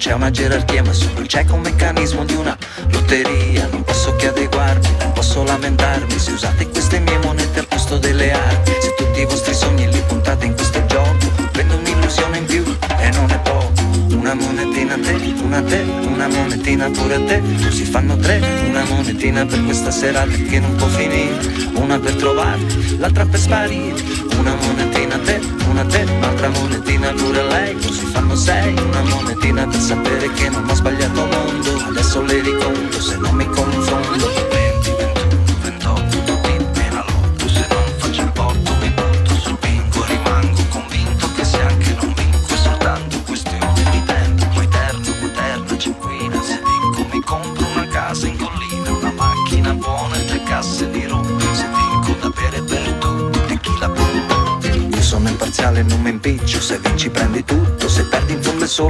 c'è 0.03 0.15
una 0.15 0.33
gerarchia 0.33 0.83
Ma 0.83 0.93
solo 0.93 1.21
il 1.21 1.29
cieco 1.29 1.57
meccanismo 1.57 2.25
di 2.25 2.35
una 2.35 2.57
lotteria. 2.91 3.69
Non 3.71 3.85
posso 3.85 4.17
che 4.17 4.29
adeguarmi, 4.29 4.89
non 4.99 5.13
posso 5.13 5.45
lamentarmi. 5.45 6.19
Se 6.19 6.33
usate 6.33 6.69
queste 6.71 6.99
mie 6.99 7.19
monete 7.19 7.61
al 7.61 7.69
posto 7.69 7.99
delle 7.99 8.33
armi 8.33 8.65
Se 8.81 8.95
tutti 8.97 9.21
i 9.21 9.25
vostri 9.25 9.55
sogni 9.55 9.89
li 9.89 10.03
puntate 10.09 10.47
in 10.47 10.55
questo 10.55 10.85
gioco 10.87 11.31
Prendo 11.53 11.77
un'illusione 11.77 12.39
in 12.39 12.45
più 12.47 12.65
e 12.99 13.11
non 13.11 13.31
è 13.31 13.39
poco. 13.43 13.71
Una 14.17 14.35
monetina 14.35 14.95
a 14.95 14.99
te, 14.99 15.13
una 15.41 15.59
a 15.59 15.63
te, 15.63 15.85
una 16.05 16.27
monetina 16.27 16.91
pure 16.91 17.15
a 17.15 17.21
te. 17.21 17.43
Si 17.71 17.85
fanno 17.85 18.17
tre, 18.17 18.43
una 18.67 18.83
monetina 18.85 19.47
per 19.47 19.65
questa 19.65 19.93
serata 19.93 20.33
che 20.33 20.59
non 20.59 20.75
può 20.75 20.89
finire. 20.89 21.39
Una 21.75 22.01
per 22.01 22.17
trovarti, 22.17 22.99
l'altra 22.99 23.25
per 23.25 23.39
sparire 23.39 24.22
Una 24.39 24.55
monetina 24.55 25.15
a 25.15 25.19
te, 25.19 25.41
una 25.69 25.81
a 25.81 25.85
te, 25.85 26.03
un'altra 26.03 26.49
monetina 26.49 27.13
pure 27.13 27.43
lei 27.45 27.77
Così 27.77 28.05
fanno 28.07 28.35
sei, 28.35 28.75
una 28.75 29.03
monetina 29.03 29.67
per 29.67 29.81
sapere 29.81 30.33
che 30.33 30.49
non 30.49 30.69
ho 30.69 30.75
sbagliato 30.75 31.27
mondo 31.27 31.85
Adesso 31.89 32.23
le 32.23 32.41
riconto 32.41 33.01
se 33.01 33.17
non 33.17 33.35
mi 33.35 33.47
confondo 33.47 34.52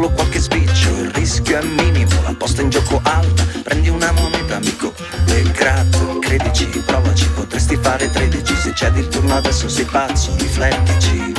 solo 0.02 0.10
qualche 0.10 0.40
spiccio 0.40 0.88
Il 0.98 1.10
rischio 1.10 1.58
è 1.58 1.64
minimo, 1.64 2.10
la 2.24 2.34
posta 2.36 2.62
in 2.62 2.70
gioco 2.70 3.00
alta 3.04 3.44
Prendi 3.62 3.88
una 3.88 4.10
moneta 4.12 4.56
amico 4.56 4.92
e 5.26 5.42
grazie 5.52 6.18
Credici, 6.20 6.66
provaci, 6.84 7.28
potresti 7.34 7.76
fare 7.76 8.10
13 8.10 8.54
Se 8.54 8.72
cedi 8.74 9.00
il 9.00 9.08
turno 9.08 9.36
adesso 9.36 9.68
sei 9.68 9.84
pazzo, 9.84 10.34
riflettici 10.38 11.32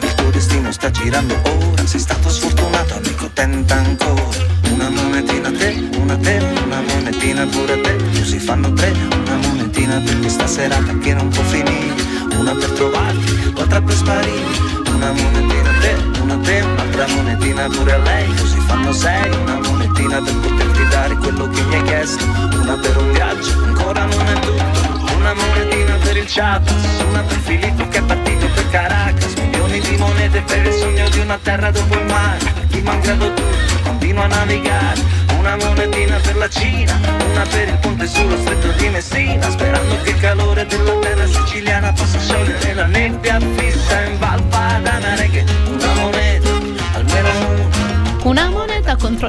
Il 0.00 0.14
tuo 0.14 0.30
destino 0.30 0.70
sta 0.72 0.90
girando 0.90 1.34
ora 1.42 1.86
Sei 1.86 2.00
stato 2.00 2.28
sfortunato 2.28 2.94
amico, 2.94 3.30
tenta 3.32 3.76
ancora 3.76 4.22
Una 4.70 4.90
monetina 4.90 5.48
a 5.48 5.52
te, 5.52 5.88
una 5.96 6.14
a 6.14 6.18
te, 6.18 6.42
una 6.64 6.80
monetina 6.80 7.46
pure 7.46 7.72
a 7.72 7.80
te 7.80 7.96
Così 8.18 8.38
fanno 8.38 8.72
tre, 8.72 8.92
una 9.24 9.36
monetina 9.36 10.00
per 10.00 10.18
questa 10.20 10.46
serata 10.46 10.98
che 10.98 11.14
non 11.14 11.28
può 11.28 11.42
finire 11.44 12.08
una 12.38 12.54
per 12.54 12.70
trovarti, 12.70 13.52
l'altra 13.54 13.82
per 13.82 13.94
sparire. 13.94 14.68
Una 14.94 15.12
monetina 15.12 15.70
a 15.70 15.80
te, 15.80 16.09
una 16.30 16.44
te, 16.44 16.60
un'altra 16.60 17.06
monetina 17.08 17.68
pure 17.68 17.92
a 17.92 17.98
lei. 17.98 18.34
Così 18.34 18.58
fanno 18.60 18.92
sei, 18.92 19.30
una 19.34 19.58
monetina 19.58 20.22
per 20.22 20.36
poterti 20.36 20.88
dare 20.88 21.16
quello 21.16 21.48
che 21.48 21.62
mi 21.62 21.74
hai 21.74 21.82
chiesto. 21.82 22.24
Una 22.60 22.76
per 22.76 22.96
un 22.96 23.12
viaggio, 23.12 23.64
ancora 23.64 24.04
non 24.04 24.26
è 24.26 24.38
tutto. 24.38 25.14
Una 25.16 25.34
monetina 25.34 25.94
per 25.96 26.16
il 26.16 26.24
chat, 26.26 26.72
una 27.08 27.22
per 27.22 27.38
Filippo 27.38 27.88
che 27.88 27.98
è 27.98 28.02
partito 28.02 28.46
per 28.54 28.70
Caracas. 28.70 29.34
Milioni 29.34 29.80
di 29.80 29.96
monete 29.96 30.40
per 30.42 30.66
il 30.66 30.72
sogno 30.72 31.08
di 31.08 31.18
una 31.18 31.38
terra 31.42 31.70
dopo 31.70 31.94
il 31.94 32.06
mare. 32.06 32.38
Per 32.38 32.66
chi 32.68 32.80
malgrado 32.80 33.32
tutto 33.34 33.82
continua 33.82 34.24
a 34.24 34.28
navigare 34.28 35.00
una 35.38 35.56
monetina 35.56 36.16
per 36.18 36.36
la 36.36 36.48
Cina, 36.48 36.98
una 37.30 37.44
per 37.46 37.68
il 37.68 37.78
ponte 37.78 38.06
sullo 38.06 38.36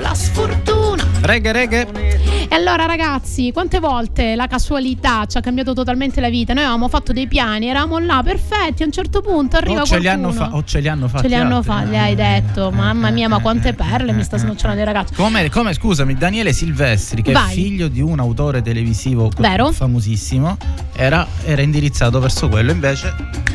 la 0.02 0.14
sfortuna. 0.14 1.04
Reghe, 1.22 1.52
reghe. 1.52 1.88
E 2.50 2.56
allora 2.56 2.86
ragazzi, 2.86 3.52
quante 3.54 3.80
volte 3.80 4.36
la 4.36 4.48
casualità 4.48 5.26
ci 5.26 5.38
ha 5.38 5.42
cambiato 5.42 5.74
totalmente 5.74 6.20
la 6.20 6.30
vita? 6.30 6.54
Noi 6.54 6.64
avevamo 6.64 6.90
fatto 6.90 7.14
dei 7.14 7.28
piani, 7.28 7.68
eravamo 7.68 8.00
là 8.00 8.22
perfetti, 8.24 8.84
a 8.84 8.88
un 8.88 8.92
certo 8.92 9.22
punto 9.22 9.56
arriva 9.58 9.82
o 9.82 9.86
ce 9.86 10.00
qualcuno. 10.00 10.30
Li 10.30 10.36
fa- 10.36 10.50
o 10.56 10.64
ce 10.64 10.80
li 10.80 10.88
hanno 10.90 11.08
fatti. 11.08 11.24
Ce 11.24 11.28
li 11.30 11.36
hanno 11.36 11.62
fatti, 11.62 11.96
hai 11.96 12.16
detto. 12.16 12.70
Eh, 12.70 12.76
Mamma 12.76 13.10
mia, 13.12 13.30
ma 13.30 13.40
quante 13.40 13.74
perle 13.74 14.12
mi 14.12 14.24
sta 14.24 14.38
snocciolando 14.38 14.82
il 14.82 14.88
ragazzo. 14.88 15.14
Come, 15.16 15.50
come, 15.50 15.74
scusami, 15.74 16.16
Daniele 16.16 16.52
Silvestri, 16.52 17.22
che 17.22 17.32
Vai. 17.32 17.52
è 17.52 17.54
figlio 17.54 17.88
di 17.88 18.02
un 18.02 18.20
autore 18.20 18.62
televisivo 18.62 19.30
Vero? 19.38 19.72
famosissimo, 19.72 20.58
era, 20.94 21.26
era 21.46 21.62
indirizzato 21.62 22.20
verso 22.20 22.50
quello, 22.50 22.72
invece 22.72 23.51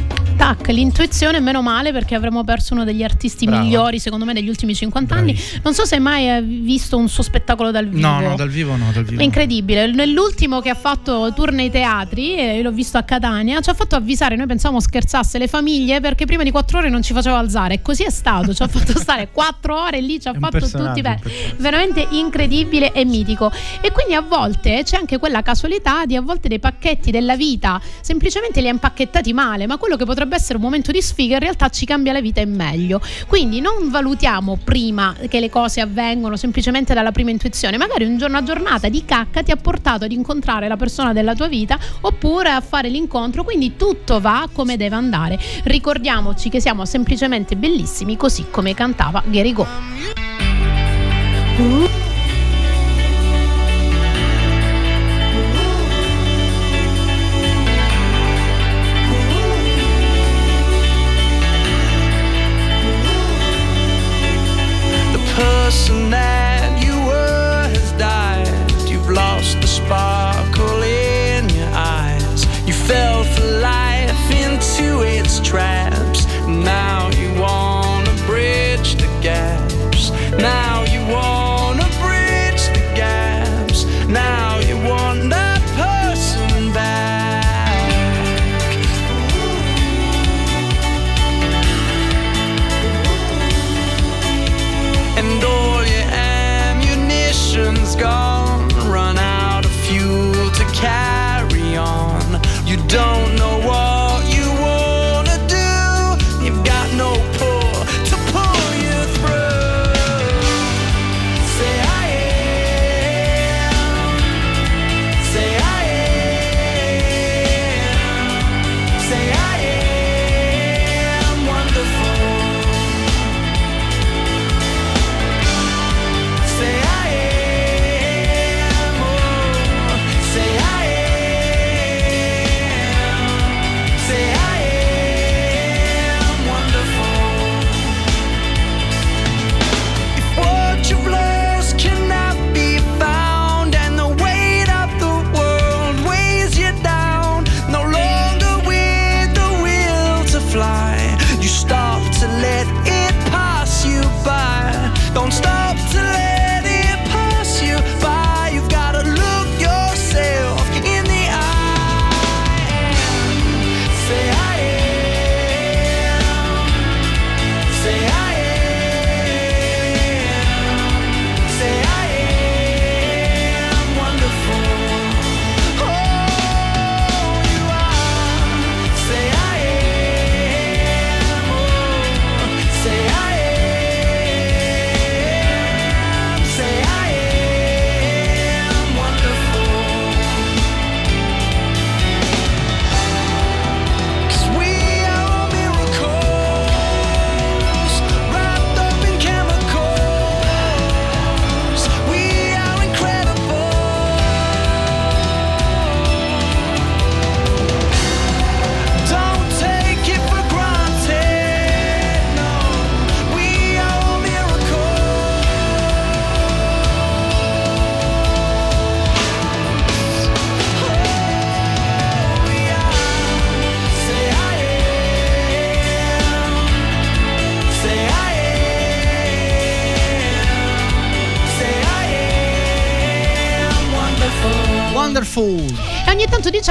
tac, 0.47 0.69
l'intuizione, 0.69 1.41
meno 1.41 1.61
male 1.61 1.91
perché 1.91 2.15
avremmo 2.15 2.45
perso 2.45 2.75
uno 2.75 2.85
degli 2.85 3.03
artisti 3.03 3.47
Brava. 3.47 3.63
migliori 3.63 3.99
secondo 3.99 4.25
me 4.25 4.33
degli 4.33 4.49
ultimi 4.49 4.75
50 4.75 5.15
Bravissimo. 5.15 5.51
anni. 5.55 5.61
Non 5.65 5.75
so 5.75 5.85
se 5.85 5.97
hai 5.97 6.01
mai 6.01 6.43
visto 6.43 6.97
un 6.97 7.09
suo 7.09 7.25
spettacolo 7.25 7.73
dal 7.73 7.89
vivo. 7.89 8.07
No, 8.07 8.21
no, 8.21 8.37
dal 8.37 8.49
vivo 8.49 8.77
no, 8.77 8.91
dal 8.93 9.05
vivo. 9.05 9.21
È 9.21 9.25
incredibile. 9.25 9.91
Nell'ultimo 9.91 10.61
che 10.61 10.71
ha 10.71 10.75
fatto 10.75 11.33
tour 11.35 11.51
nei 11.51 11.71
teatri, 11.71 12.37
eh, 12.37 12.63
l'ho 12.63 12.71
visto 12.71 12.97
a 12.97 13.03
Catania, 13.03 13.61
ci 13.61 13.71
ha 13.71 13.75
fatto 13.75 13.97
avvisare, 13.97 14.37
noi 14.37 14.47
pensavamo 14.47 14.79
scherzasse 14.79 15.39
le 15.39 15.49
famiglie 15.49 16.01
perché 16.01 16.27
prima 16.27 16.45
di 16.45 16.53
quattro 16.53 16.79
ore 16.79 16.91
non 16.91 17.03
ci 17.03 17.13
faceva 17.13 17.39
alzare 17.39 17.75
e 17.75 17.83
così 17.83 18.05
è 18.05 18.11
stato, 18.11 18.55
ci 18.55 18.63
ha 18.63 18.69
fatto 18.69 18.97
stare 18.99 19.31
quattro 19.33 19.81
ore 19.81 20.01
lì, 20.01 20.21
ci 20.21 20.29
ha 20.29 20.35
fatto 20.39 20.69
tutti 20.69 21.01
bene. 21.01 21.21
Veramente 21.57 22.07
incredibile 22.11 22.93
e 22.93 23.05
mitico. 23.05 23.51
E 23.81 23.91
quindi 23.91 24.15
a 24.15 24.21
volte 24.21 24.83
c'è 24.85 24.97
anche 24.97 25.19
quella 25.19 25.43
casualità 25.43 26.07
di 26.07 26.15
a 26.15 26.21
volte 26.21 26.47
dei 26.47 26.61
pacchetti 26.61 27.11
della 27.11 27.35
vita 27.35 27.81
semplicemente 28.01 28.61
li 28.61 28.69
ha 28.69 28.71
impacchettati 28.71 29.33
male, 29.33 29.67
ma 29.67 29.77
quello 29.77 29.97
che 29.97 30.05
potrebbe 30.05 30.36
essere 30.37 30.59
un 30.59 30.65
momento 30.65 30.93
di 30.93 31.03
sfiga 31.03 31.35
in 31.35 31.41
realtà 31.41 31.69
ci 31.69 31.85
cambia 31.85 32.13
la 32.13 32.21
vita 32.21 32.41
in 32.41 32.55
meglio. 32.55 33.01
Quindi 33.27 33.61
non 33.61 33.91
valutiamo 33.91 34.59
prima 34.63 35.15
che 35.29 35.41
le 35.41 35.51
cose 35.51 35.81
avvengono 35.81 36.37
semplicemente 36.37 36.95
dalla 36.95 37.13
prima 37.13 37.31
intuizione, 37.31 37.77
magari 37.77 38.05
un 38.05 38.17
giorno 38.19 38.37
a 38.37 38.43
giornata 38.43 38.89
di 38.89 39.05
cacca 39.05 39.43
ti 39.43 39.51
ha 39.51 39.57
portato 39.57 40.05
ad 40.05 40.13
incontrare 40.13 40.69
la 40.69 40.77
persona 40.77 41.13
della 41.13 41.35
tua 41.35 41.49
vita 41.49 41.79
oppure 42.03 42.51
a 42.51 42.61
fare 42.61 42.89
l'incontro, 42.89 43.43
quindi 43.43 43.77
tutto 43.77 44.21
va 44.21 44.49
come 44.53 44.77
deve 44.77 44.95
andare. 44.95 45.39
Ricordiamoci 45.65 46.49
che 46.49 46.61
siamo 46.61 46.85
semplicemente 46.85 47.57
bellissimi 47.57 48.17
così 48.17 48.47
come 48.51 48.75
cantava 48.75 49.23
Gary 49.27 49.53
Go. 49.53 49.67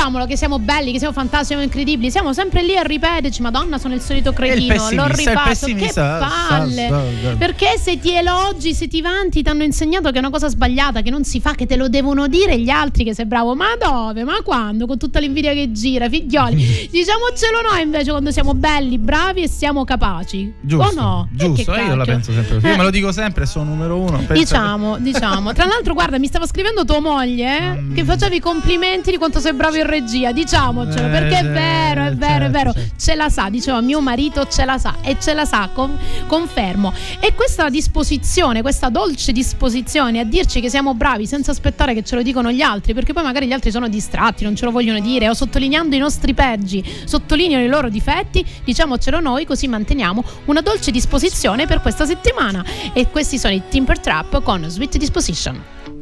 Diciamolo 0.05 0.25
che 0.25 0.37
siamo 0.37 0.59
belli, 0.59 0.91
che 0.91 0.99
siamo 0.99 1.13
fantastici, 1.13 1.45
siamo 1.47 1.63
incredibili. 1.63 2.11
Siamo 2.11 2.33
sempre 2.33 2.63
lì 2.63 2.77
a 2.77 2.83
ripeterci, 2.83 3.41
Madonna, 3.41 3.77
sono 3.77 3.95
il 3.95 4.01
solito 4.01 4.33
cretino. 4.33 4.75
L'ho 4.91 5.07
rifatto. 5.07 5.65
Che 5.65 5.91
palle. 5.93 7.35
Perché 7.37 7.77
se 7.79 7.99
ti 7.99 8.13
elogi, 8.13 8.73
se 8.73 8.87
ti 8.87 9.01
vanti, 9.01 9.41
ti 9.41 9.49
hanno 9.49 9.63
insegnato 9.63 10.09
che 10.11 10.17
è 10.17 10.19
una 10.19 10.29
cosa 10.29 10.47
sbagliata, 10.47 11.01
che 11.01 11.09
non 11.09 11.23
si 11.23 11.39
fa, 11.39 11.53
che 11.53 11.65
te 11.65 11.75
lo 11.75 11.89
devono 11.89 12.27
dire 12.27 12.59
gli 12.59 12.69
altri 12.69 13.03
che 13.03 13.13
sei 13.13 13.25
bravo. 13.25 13.55
Ma 13.55 13.75
dove? 13.79 14.23
Ma 14.23 14.41
quando? 14.43 14.85
Con 14.85 14.97
tutta 14.97 15.19
l'invidia 15.19 15.53
che 15.53 15.71
gira, 15.71 16.07
figlioli. 16.07 16.89
Diciamocelo 16.91 17.61
noi 17.71 17.81
invece 17.81 18.11
quando 18.11 18.31
siamo 18.31 18.53
belli, 18.53 18.97
bravi 18.99 19.43
e 19.43 19.47
siamo 19.47 19.83
capaci. 19.83 20.53
Giusto. 20.61 20.87
O 20.87 21.01
no? 21.01 21.29
Giusto, 21.31 21.73
io 21.73 21.95
la 21.95 22.05
penso 22.05 22.31
sempre 22.31 22.55
così. 22.55 22.67
Io 22.67 22.77
me 22.77 22.83
lo 22.83 22.91
dico 22.91 23.11
sempre, 23.11 23.45
sono 23.45 23.65
numero 23.65 23.97
uno. 23.97 24.23
Diciamo, 24.29 24.97
diciamo. 24.99 25.53
Tra 25.53 25.65
l'altro, 25.65 25.93
guarda, 25.93 26.19
mi 26.19 26.27
stava 26.27 26.45
scrivendo 26.45 26.85
tua 26.85 26.99
moglie 26.99 27.57
eh, 27.57 27.81
mm. 27.81 27.95
che 27.95 28.03
facevi 28.03 28.39
complimenti 28.39 29.11
di 29.11 29.17
quanto 29.17 29.39
sei 29.39 29.53
bravo 29.53 29.77
in 29.77 29.85
regia. 29.99 30.31
Diciamocelo, 30.31 31.07
eh, 31.07 31.09
perché 31.09 31.39
è 31.39 31.43
vero, 31.43 32.05
è 32.05 32.13
vero, 32.13 32.31
certo, 32.31 32.45
è 32.45 32.49
vero. 32.49 32.73
Certo. 32.73 32.95
Ce 32.97 33.15
la 33.15 33.29
sa, 33.29 33.49
diceva 33.49 33.81
mio 33.81 34.01
marito 34.01 34.47
ce 34.47 34.65
la 34.65 34.77
sa 34.77 34.95
e 35.01 35.17
ce 35.19 35.33
la 35.33 35.45
sa, 35.45 35.69
con, 35.73 35.97
confermo. 36.27 36.93
E 37.19 37.33
questa 37.33 37.69
disposizione, 37.69 38.61
questa 38.61 38.89
dolce 38.89 39.31
disposizione 39.31 40.19
a 40.19 40.23
dirci 40.23 40.59
che 40.59 40.69
siamo 40.69 40.93
bravi 40.93 41.25
senza 41.25 41.51
aspettare 41.51 41.93
che 41.93 42.03
ce 42.03 42.15
lo 42.15 42.21
dicono 42.21 42.51
gli 42.51 42.61
altri, 42.61 42.93
perché 42.93 43.13
poi 43.13 43.23
magari 43.23 43.47
gli 43.47 43.53
altri 43.53 43.71
sono 43.71 43.87
distratti, 43.87 44.43
non 44.43 44.55
ce 44.55 44.65
lo 44.65 44.71
vogliono 44.71 44.99
dire, 44.99 45.29
o 45.29 45.33
sottolineando 45.33 45.95
i 45.95 45.99
nostri 45.99 46.33
peggi, 46.33 46.83
sottolineano 47.05 47.63
i 47.63 47.67
loro 47.67 47.89
difetti, 47.89 48.45
diciamocelo 48.63 49.19
noi, 49.19 49.45
così 49.45 49.67
manteniamo 49.67 50.23
una 50.45 50.61
dolce 50.61 50.91
disposizione 50.91 51.65
per 51.65 51.81
questa 51.81 52.05
settimana. 52.05 52.63
E 52.93 53.09
questi 53.09 53.37
sono 53.37 53.53
i 53.53 53.61
Timber 53.69 53.99
Trap 53.99 54.41
con 54.43 54.65
Sweet 54.67 54.97
Disposition. 54.97 55.94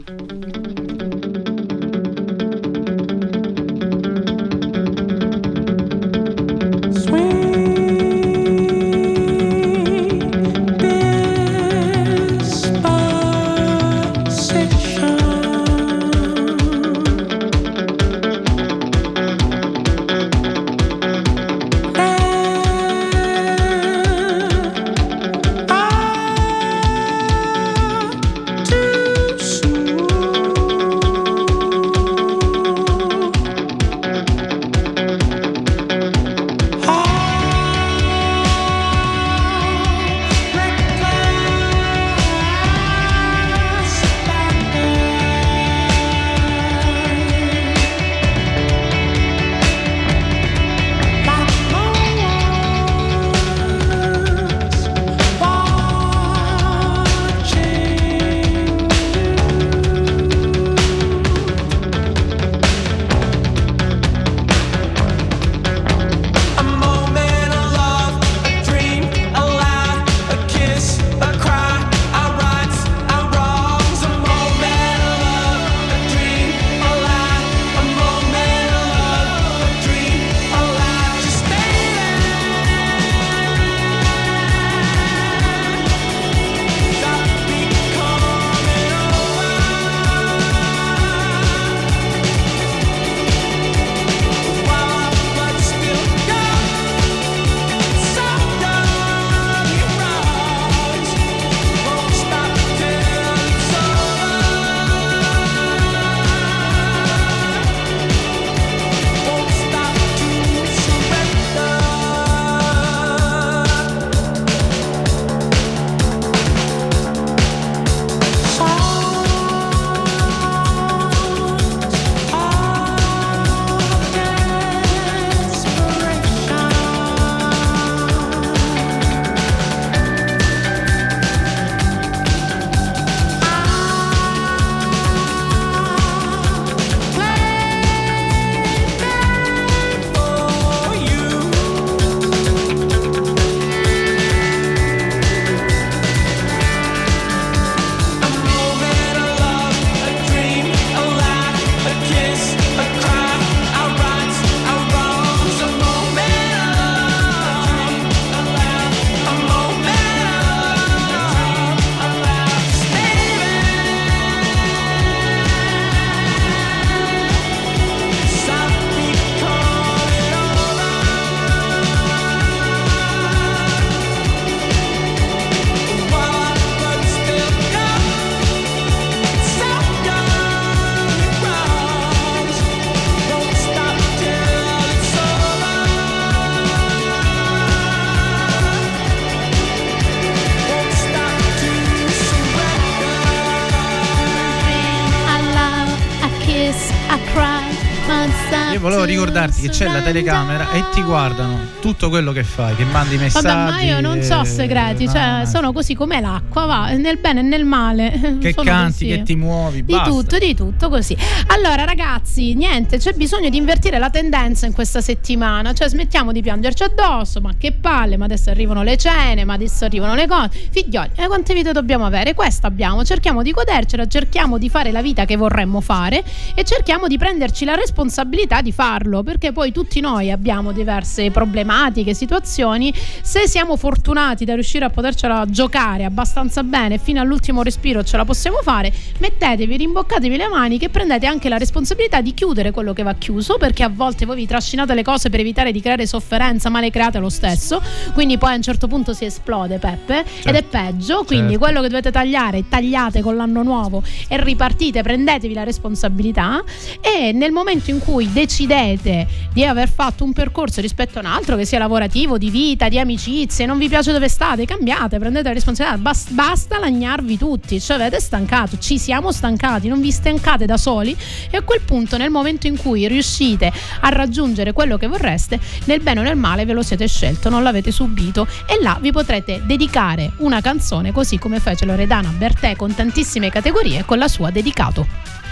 Ricordarti 199.43 199.61
che 199.61 199.69
c'è 199.69 199.91
la 199.91 200.01
telecamera 200.01 200.71
e 200.71 200.83
ti 200.91 201.01
guardano 201.01 201.72
tutto 201.83 202.07
quello 202.07 202.31
che 202.31 202.45
fai, 202.45 202.77
che 202.77 202.85
mandi 202.85 203.17
messaggi. 203.17 203.45
Vabbè, 203.45 203.71
ma 203.71 203.81
io 203.81 203.99
non 203.99 204.23
so 204.23 204.45
segreti, 204.45 205.05
cioè 205.05 205.39
no, 205.39 205.45
sono 205.45 205.73
così 205.73 205.95
come 205.95 206.21
l'acqua, 206.21 206.65
va, 206.65 206.89
nel 206.91 207.17
bene 207.17 207.41
e 207.41 207.43
nel 207.43 207.65
male. 207.65 208.11
Che 208.43 208.53
canti, 208.53 209.05
così. 209.05 209.07
che 209.07 209.23
ti 209.23 209.35
muovi, 209.35 209.83
di 209.83 209.93
basta. 209.93 210.09
tutto, 210.09 210.37
di 210.37 210.55
tutto 210.55 210.87
così. 210.87 211.15
Allora, 211.47 211.83
ragazzi, 211.83 212.53
niente, 212.53 212.97
c'è 212.97 213.11
bisogno 213.13 213.49
di 213.49 213.57
invertire 213.57 213.99
la 213.99 214.09
tendenza 214.09 214.65
in 214.65 214.71
questa 214.71 215.01
settimana, 215.01 215.73
cioè 215.73 215.89
smettiamo 215.89 216.31
di 216.31 216.41
piangerci 216.41 216.83
addosso, 216.83 217.41
ma 217.41 217.53
che 217.57 217.73
palle, 217.73 218.15
ma 218.15 218.25
adesso 218.25 218.49
arrivano 218.49 218.81
le 218.81 218.95
cene, 218.95 219.43
ma 219.43 219.53
adesso 219.53 219.83
arrivano 219.83 220.15
le 220.15 220.25
cose. 220.25 220.69
Figlioli, 220.71 221.09
eh, 221.15 221.27
quante 221.27 221.53
vite 221.53 221.73
dobbiamo 221.73 222.05
avere? 222.05 222.33
Questa 222.33 222.67
abbiamo, 222.67 223.03
cerchiamo 223.03 223.41
di 223.43 223.51
godercela, 223.51 224.07
cerchiamo 224.07 224.57
di 224.57 224.69
fare 224.69 224.91
la 224.93 225.01
vita 225.01 225.25
che 225.25 225.35
vorremmo 225.35 225.81
fare 225.81 226.23
e 226.55 226.63
cerchiamo 226.63 227.07
di 227.07 227.17
prenderci 227.17 227.65
la 227.65 227.75
responsabilità 227.75 228.61
di 228.61 228.71
farlo, 228.71 229.21
perché 229.21 229.51
poi 229.51 229.73
tutti 229.73 229.99
noi 229.99 230.31
abbiamo 230.31 230.71
diverse 230.71 231.29
problematiche, 231.29 231.72
situazioni, 232.13 232.93
se 233.21 233.47
siamo 233.47 233.75
fortunati 233.75 234.45
da 234.45 234.53
riuscire 234.53 234.85
a 234.85 234.89
potercela 234.89 235.45
giocare 235.47 236.03
abbastanza 236.03 236.63
bene 236.63 236.97
fino 236.97 237.19
all'ultimo 237.19 237.63
respiro 237.63 238.03
ce 238.03 238.17
la 238.17 238.25
possiamo 238.25 238.59
fare, 238.61 238.91
mettetevi, 239.19 239.77
rimboccatevi 239.77 240.37
le 240.37 240.47
mani 240.47 240.77
che 240.77 240.89
prendete 240.89 241.25
anche 241.25 241.49
la 241.49 241.57
responsabilità 241.57 242.21
di 242.21 242.33
chiudere 242.33 242.71
quello 242.71 242.93
che 242.93 243.03
va 243.03 243.13
chiuso, 243.13 243.57
perché 243.57 243.83
a 243.83 243.89
volte 243.89 244.25
voi 244.25 244.35
vi 244.35 244.47
trascinate 244.47 244.93
le 244.93 245.03
cose 245.03 245.29
per 245.29 245.39
evitare 245.39 245.71
di 245.71 245.81
creare 245.81 246.05
sofferenza, 246.05 246.69
ma 246.69 246.79
le 246.79 246.89
create 246.91 247.19
lo 247.19 247.29
stesso, 247.29 247.81
quindi 248.13 248.37
poi 248.37 248.53
a 248.53 248.55
un 248.55 248.61
certo 248.61 248.87
punto 248.87 249.13
si 249.13 249.25
esplode 249.25 249.77
Peppe 249.79 250.23
certo. 250.25 250.49
ed 250.49 250.55
è 250.55 250.63
peggio, 250.63 251.23
quindi 251.23 251.51
certo. 251.51 251.59
quello 251.59 251.81
che 251.81 251.87
dovete 251.89 252.11
tagliare 252.11 252.67
tagliate 252.67 253.21
con 253.21 253.35
l'anno 253.35 253.63
nuovo 253.63 254.03
e 254.27 254.41
ripartite, 254.41 255.01
prendetevi 255.01 255.53
la 255.53 255.63
responsabilità 255.63 256.63
e 257.01 257.31
nel 257.31 257.51
momento 257.51 257.89
in 257.91 257.99
cui 257.99 258.31
decidete 258.31 259.27
di 259.53 259.65
aver 259.65 259.89
fatto 259.89 260.23
un 260.23 260.33
percorso 260.33 260.81
rispetto 260.81 261.17
a 261.17 261.21
un 261.21 261.27
altro, 261.27 261.55
che 261.55 261.62
sia 261.65 261.79
lavorativo, 261.79 262.37
di 262.37 262.49
vita, 262.49 262.89
di 262.89 262.99
amicizie, 262.99 263.65
non 263.65 263.77
vi 263.77 263.87
piace 263.87 264.11
dove 264.11 264.29
state, 264.29 264.65
cambiate, 264.65 265.19
prendete 265.19 265.47
la 265.47 265.53
responsabilità, 265.53 266.01
Bas- 266.01 266.29
basta 266.29 266.79
lagnarvi 266.79 267.37
tutti, 267.37 267.79
ci 267.79 267.91
avete 267.91 268.19
stancato, 268.19 268.77
ci 268.79 268.97
siamo 268.97 269.31
stancati, 269.31 269.87
non 269.87 270.01
vi 270.01 270.11
stancate 270.11 270.65
da 270.65 270.77
soli 270.77 271.15
e 271.49 271.57
a 271.57 271.61
quel 271.61 271.81
punto 271.81 272.17
nel 272.17 272.29
momento 272.29 272.67
in 272.67 272.77
cui 272.77 273.07
riuscite 273.07 273.71
a 274.01 274.09
raggiungere 274.09 274.73
quello 274.73 274.97
che 274.97 275.07
vorreste, 275.07 275.59
nel 275.85 276.01
bene 276.01 276.19
o 276.19 276.23
nel 276.23 276.37
male 276.37 276.65
ve 276.65 276.73
lo 276.73 276.81
siete 276.81 277.07
scelto, 277.07 277.49
non 277.49 277.63
l'avete 277.63 277.91
subito 277.91 278.47
e 278.65 278.81
là 278.81 278.97
vi 279.01 279.11
potrete 279.11 279.61
dedicare 279.65 280.31
una 280.37 280.61
canzone 280.61 281.11
così 281.11 281.37
come 281.37 281.59
fece 281.59 281.85
Loredana 281.85 282.29
Bertè 282.29 282.75
con 282.75 282.93
tantissime 282.93 283.49
categorie 283.49 284.03
con 284.05 284.17
la 284.17 284.27
sua 284.27 284.49
dedicato. 284.49 285.42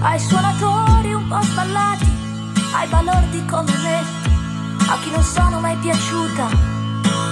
Ai 0.00 0.18
suonatori 0.20 1.12
un 1.12 1.26
po' 1.26 1.40
sballati, 1.42 2.06
ai 2.74 2.88
balordi 2.88 3.44
come 3.46 3.72
me, 3.82 3.98
a 4.86 4.98
chi 5.02 5.10
non 5.10 5.22
sono 5.22 5.60
mai 5.60 5.76
piaciuta, 5.76 6.46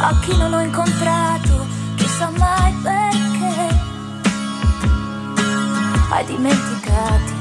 a 0.00 0.18
chi 0.20 0.36
non 0.36 0.52
ho 0.52 0.60
incontrato, 0.60 1.66
chissà 1.94 2.30
mai 2.36 2.72
perché, 2.82 3.78
ai 6.10 6.24
dimenticati, 6.26 7.32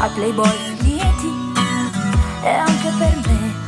ai 0.00 0.10
playboy 0.14 0.76
finiti 0.78 1.32
e 2.42 2.48
anche 2.48 2.90
per 2.98 3.20
me. 3.26 3.62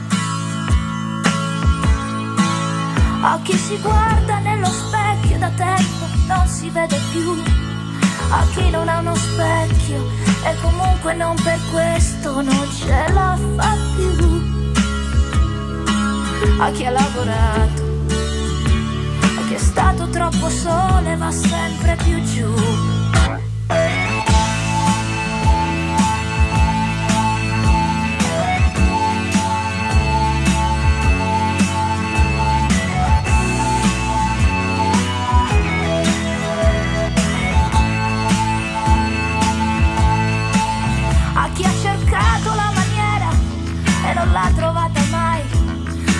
A 3.22 3.40
chi 3.42 3.56
si 3.56 3.76
guarda 3.80 4.38
nello 4.38 4.66
specchio 4.66 5.38
da 5.38 5.48
tempo 5.50 6.06
non 6.28 6.46
si 6.46 6.70
vede 6.70 7.00
più 7.10 7.65
a 8.30 8.46
chi 8.54 8.70
non 8.70 8.88
ha 8.88 8.98
uno 8.98 9.14
specchio 9.14 10.04
e 10.44 10.54
comunque 10.60 11.14
non 11.14 11.36
per 11.42 11.58
questo 11.70 12.40
non 12.40 12.68
ce 12.72 13.12
la 13.12 13.38
fa 13.56 13.76
più. 13.94 14.54
A 16.58 16.70
chi 16.70 16.84
ha 16.84 16.90
lavorato, 16.90 17.82
a 19.38 19.46
chi 19.46 19.54
è 19.54 19.58
stato 19.58 20.08
troppo 20.08 20.48
sole 20.48 21.16
va 21.16 21.30
sempre 21.30 21.96
più 22.02 22.22
giù. 22.22 22.95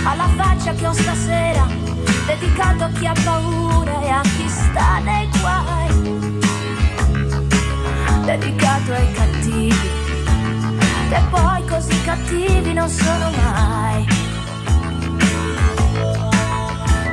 Alla 0.07 0.29
faccia 0.37 0.73
che 0.73 0.87
ho 0.87 0.93
stasera 0.93 1.67
dedicato 2.27 2.85
a 2.85 2.89
chi 2.91 3.07
ha 3.07 3.15
paura 3.25 4.01
e 4.01 4.09
a 4.09 4.21
chi 4.23 4.49
sta 4.49 4.99
nei 5.01 5.29
guai. 5.41 6.15
Dedicato 8.25 8.93
ai 8.93 9.13
cattivi 9.13 9.91
che 11.09 11.23
poi 11.31 11.65
così 11.67 12.03
cattivi 12.03 12.73
non 12.73 12.89
sono 12.89 13.31
mai. 13.31 14.07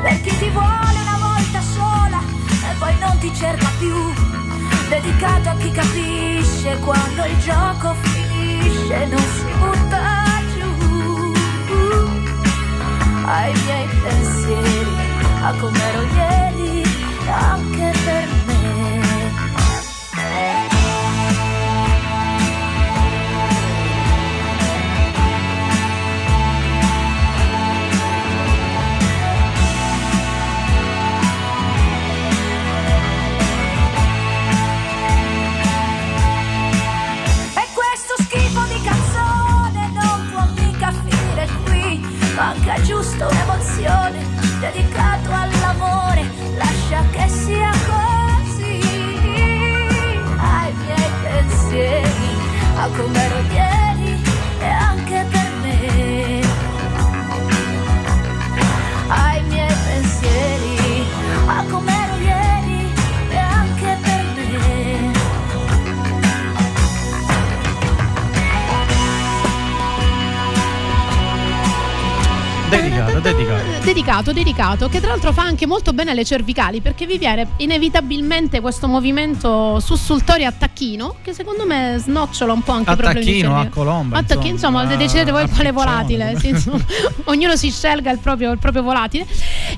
Per 0.02 0.22
chi 0.22 0.38
ti 0.38 0.50
vuole 0.50 1.00
una 1.02 1.18
volta 1.20 1.62
sola 1.62 2.20
e 2.70 2.76
poi 2.78 2.96
non 3.00 3.18
ti 3.20 3.34
cerca 3.34 3.70
più. 3.80 3.96
Dedicato 4.90 5.50
a 5.50 5.56
chi 5.56 5.72
capisce 5.72 6.78
quando 6.80 7.26
il 7.26 7.40
gioco 7.40 7.96
finisce 8.02 9.06
non 9.06 9.20
si 9.20 9.52
butta 9.58 10.23
ai 13.34 13.54
miei 13.66 13.88
pensieri, 14.04 14.96
a 15.42 15.54
come 15.60 15.80
ero 15.90 16.04
ieri, 16.04 16.84
anche 17.28 17.92
per 18.06 18.28
me. 18.28 18.33
Manca 42.36 42.82
giusto 42.82 43.28
un'emozione 43.28 44.26
dedicato 44.60 45.30
all'amore, 45.32 46.26
lascia 46.56 47.04
che 47.12 47.28
sia 47.28 47.72
così. 47.86 48.80
Ai 50.38 50.74
miei 50.74 51.12
pensieri, 51.22 52.38
a 52.76 52.88
come 52.88 53.23
Dedicato, 73.24 73.64
dedicato. 73.64 73.73
Dedicato, 73.94 74.34
dedicato, 74.34 74.90
che 74.90 75.00
tra 75.00 75.10
l'altro 75.10 75.32
fa 75.34 75.44
anche 75.44 75.68
molto 75.68 75.94
bene 75.94 76.10
alle 76.10 76.26
cervicali 76.26 76.82
perché 76.82 77.06
vi 77.06 77.20
viene 77.20 77.50
inevitabilmente 77.58 78.60
questo 78.60 78.88
movimento 78.88 79.80
sussultorio 79.80 80.48
a 80.48 80.52
tacchino 80.52 81.18
che 81.22 81.32
secondo 81.32 81.64
me 81.68 81.98
snocciola 82.00 82.54
un 82.54 82.64
po' 82.64 82.72
anche 82.72 82.90
a 82.90 82.94
i 82.94 82.96
problemi 82.96 83.26
tacchino, 83.26 83.60
a 83.60 83.68
colomba. 83.68 84.18
A 84.18 84.24
tacchino, 84.24 84.54
insomma, 84.54 84.82
insomma 84.82 84.98
decidete 84.98 85.30
voi 85.30 85.48
quale 85.48 85.72
volatile. 85.72 86.36
Sì, 86.40 86.56
ognuno 87.26 87.56
si 87.56 87.70
scelga 87.70 88.10
il 88.10 88.18
proprio, 88.18 88.52
il 88.52 88.58
proprio 88.58 88.82
volatile. 88.82 89.28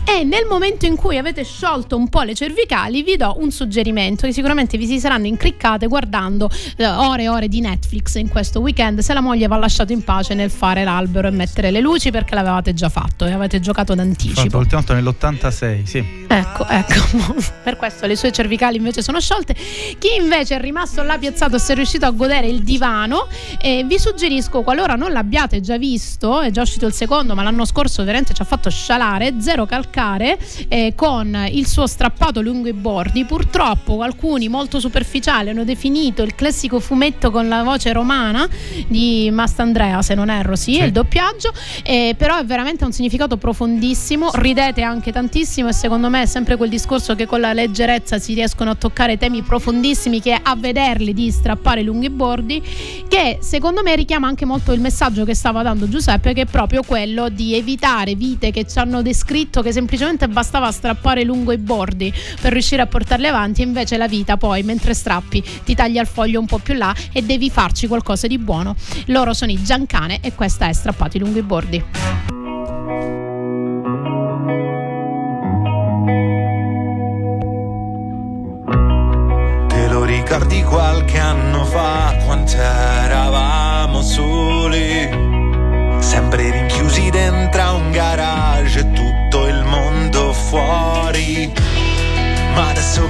E 0.05 0.23
nel 0.23 0.45
momento 0.49 0.85
in 0.85 0.95
cui 0.95 1.17
avete 1.17 1.43
sciolto 1.43 1.97
un 1.97 2.07
po' 2.07 2.21
le 2.21 2.35
cervicali, 2.35 3.03
vi 3.03 3.17
do 3.17 3.35
un 3.39 3.51
suggerimento 3.51 4.27
che 4.27 4.31
sicuramente 4.31 4.77
vi 4.77 4.87
si 4.87 4.97
saranno 4.97 5.27
incriccate 5.27 5.87
guardando 5.87 6.49
eh, 6.77 6.87
ore 6.87 7.23
e 7.23 7.27
ore 7.27 7.47
di 7.49 7.59
Netflix 7.59 8.15
in 8.15 8.29
questo 8.29 8.61
weekend. 8.61 8.99
Se 8.99 9.13
la 9.13 9.19
moglie 9.19 9.47
va 9.47 9.57
lasciato 9.57 9.91
in 9.91 10.05
pace 10.05 10.35
nel 10.35 10.51
fare 10.51 10.85
l'albero 10.85 11.27
e 11.27 11.31
mettere 11.31 11.69
le 11.69 11.81
luci 11.81 12.11
perché 12.11 12.33
l'avevate 12.33 12.73
già 12.73 12.87
fatto 12.87 13.25
e 13.25 13.33
avete 13.33 13.59
giocato 13.59 13.93
d'anticipo. 14.05 14.41
Fatto 14.41 14.57
l'ultima 14.57 14.81
volta 14.81 14.93
nell'86, 14.93 15.83
sì. 15.83 16.23
Ecco, 16.27 16.67
ecco, 16.67 17.35
per 17.63 17.75
questo 17.77 18.05
le 18.05 18.15
sue 18.15 18.31
cervicali 18.31 18.77
invece 18.77 19.01
sono 19.01 19.19
sciolte. 19.19 19.53
Chi 19.53 20.15
invece 20.19 20.55
è 20.55 20.59
rimasto 20.59 21.01
là 21.03 21.17
piazzato 21.17 21.55
e 21.55 21.59
si 21.59 21.71
è 21.71 21.75
riuscito 21.75 22.05
a 22.05 22.11
godere 22.11 22.47
il 22.47 22.63
divano, 22.63 23.27
eh, 23.61 23.83
vi 23.85 23.97
suggerisco, 23.97 24.61
qualora 24.61 24.95
non 24.95 25.11
l'abbiate 25.11 25.61
già 25.61 25.77
visto, 25.77 26.41
è 26.41 26.51
già 26.51 26.61
uscito 26.61 26.85
il 26.85 26.93
secondo, 26.93 27.35
ma 27.35 27.43
l'anno 27.43 27.65
scorso 27.65 28.03
veramente 28.03 28.33
ci 28.33 28.41
ha 28.41 28.45
fatto 28.45 28.69
scialare, 28.69 29.35
Zero 29.39 29.65
Calcare, 29.65 30.37
eh, 30.67 30.93
con 30.95 31.47
il 31.51 31.67
suo 31.67 31.87
strappato 31.87 32.41
lungo 32.41 32.67
i 32.67 32.73
bordi. 32.73 33.25
Purtroppo 33.25 34.01
alcuni 34.01 34.47
molto 34.47 34.79
superficiali 34.79 35.49
hanno 35.49 35.63
definito 35.63 36.23
il 36.23 36.35
classico 36.35 36.79
fumetto 36.79 37.31
con 37.31 37.47
la 37.47 37.63
voce 37.63 37.91
romana 37.93 38.47
di 38.87 39.29
Mastandrea, 39.31 40.01
se 40.01 40.15
non 40.15 40.29
erro, 40.29 40.55
sì, 40.55 40.73
sì. 40.73 40.83
il 40.83 40.91
doppiaggio, 40.91 41.51
eh, 41.83 42.15
però 42.17 42.37
è 42.37 42.45
veramente 42.45 42.83
un 42.83 42.91
significato 42.91 43.37
profondissimo 43.37 43.93
tantissimo, 43.95 44.29
ridete 44.33 44.81
anche 44.81 45.13
tantissimo 45.13 45.69
e 45.69 45.73
secondo 45.73 46.09
me 46.09 46.23
è 46.23 46.25
sempre 46.25 46.57
quel 46.57 46.69
discorso 46.69 47.15
che 47.15 47.25
con 47.25 47.39
la 47.39 47.53
leggerezza 47.53 48.19
si 48.19 48.33
riescono 48.33 48.71
a 48.71 48.75
toccare 48.75 49.17
temi 49.17 49.41
profondissimi 49.41 50.19
che 50.19 50.33
a 50.33 50.53
vederli 50.57 51.13
di 51.13 51.31
strappare 51.31 51.81
lunghi 51.81 52.09
bordi, 52.09 52.61
che 53.07 53.37
secondo 53.39 53.83
me 53.83 53.95
richiama 53.95 54.27
anche 54.27 54.43
molto 54.43 54.73
il 54.73 54.81
messaggio 54.81 55.23
che 55.23 55.33
stava 55.33 55.63
dando 55.63 55.87
Giuseppe, 55.87 56.33
che 56.33 56.41
è 56.41 56.45
proprio 56.45 56.83
quello 56.83 57.29
di 57.29 57.55
evitare 57.55 58.15
vite 58.15 58.51
che 58.51 58.67
ci 58.67 58.77
hanno 58.79 59.01
descritto 59.01 59.61
che 59.61 59.71
semplicemente 59.71 60.27
bastava 60.27 60.69
strappare 60.73 61.23
lungo 61.23 61.53
i 61.53 61.57
bordi 61.57 62.13
per 62.41 62.51
riuscire 62.51 62.81
a 62.81 62.87
portarli 62.87 63.27
avanti, 63.27 63.61
invece 63.61 63.95
la 63.95 64.09
vita 64.09 64.35
poi 64.35 64.61
mentre 64.63 64.93
strappi 64.93 65.41
ti 65.63 65.73
taglia 65.73 66.01
il 66.01 66.07
foglio 66.07 66.41
un 66.41 66.47
po' 66.47 66.57
più 66.57 66.73
là 66.73 66.93
e 67.13 67.21
devi 67.21 67.49
farci 67.49 67.87
qualcosa 67.87 68.27
di 68.27 68.37
buono. 68.37 68.75
Loro 69.05 69.33
sono 69.33 69.51
i 69.51 69.63
Giancane 69.63 70.19
e 70.19 70.35
questa 70.35 70.67
è 70.67 70.73
Strappati 70.73 71.17
lungo 71.17 71.39
i 71.39 71.43
bordi. 71.43 72.34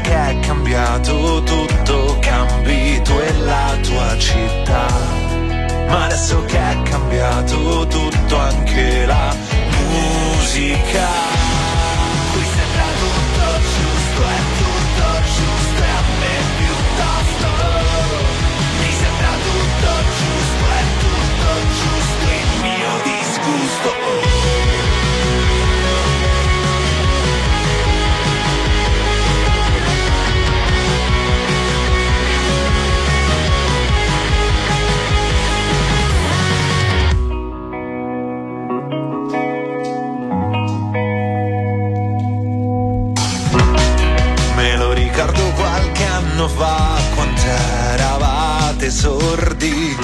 Che 0.06 0.30
è 0.30 0.40
cambiato 0.40 1.42
tutto, 1.44 2.18
cambi 2.20 3.02
tu 3.02 3.14
e 3.14 3.34
la 3.40 3.76
tua 3.82 4.18
città. 4.18 4.86
Ma 5.88 6.06
adesso 6.06 6.44
che 6.46 6.58
è 6.58 6.82
cambiato 6.84 7.88
tutto, 7.88 8.38
anche 8.38 9.06
la 9.06 9.36
musica. 9.90 11.35
Anno 46.46 46.48
fa 46.48 47.02
quando 47.16 47.42
eravate 47.42 48.92
sordi 48.92 49.98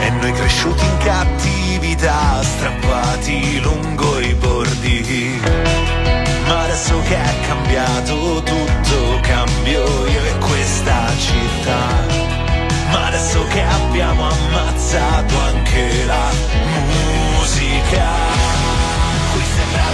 e 0.00 0.10
noi 0.10 0.32
cresciuti 0.32 0.84
in 0.84 0.96
cattività, 0.98 2.42
strappati 2.42 3.60
lungo 3.60 4.18
i 4.20 4.34
bordi. 4.34 5.40
Ma 6.46 6.62
adesso 6.62 7.00
che 7.02 7.16
è 7.16 7.34
cambiato 7.46 8.42
tutto, 8.42 9.20
cambio 9.22 10.06
io 10.06 10.24
e 10.24 10.38
questa 10.38 11.06
città. 11.18 12.24
Ma 12.90 13.06
adesso 13.06 13.44
che 13.48 13.62
abbiamo 13.62 14.28
ammazzato 14.28 15.40
anche 15.40 16.04
la 16.06 16.30
musica. 17.34 18.04
sembra 19.54 19.86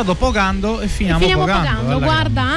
iniziato 0.00 0.14
pogando 0.14 0.80
e 0.80 0.88
finiamo, 0.88 1.18
e 1.20 1.22
finiamo 1.22 1.44
pogando. 1.44 1.80
pogando. 1.80 2.04
Guarda, 2.04 2.42
eh? 2.42 2.44
Eh. 2.44 2.49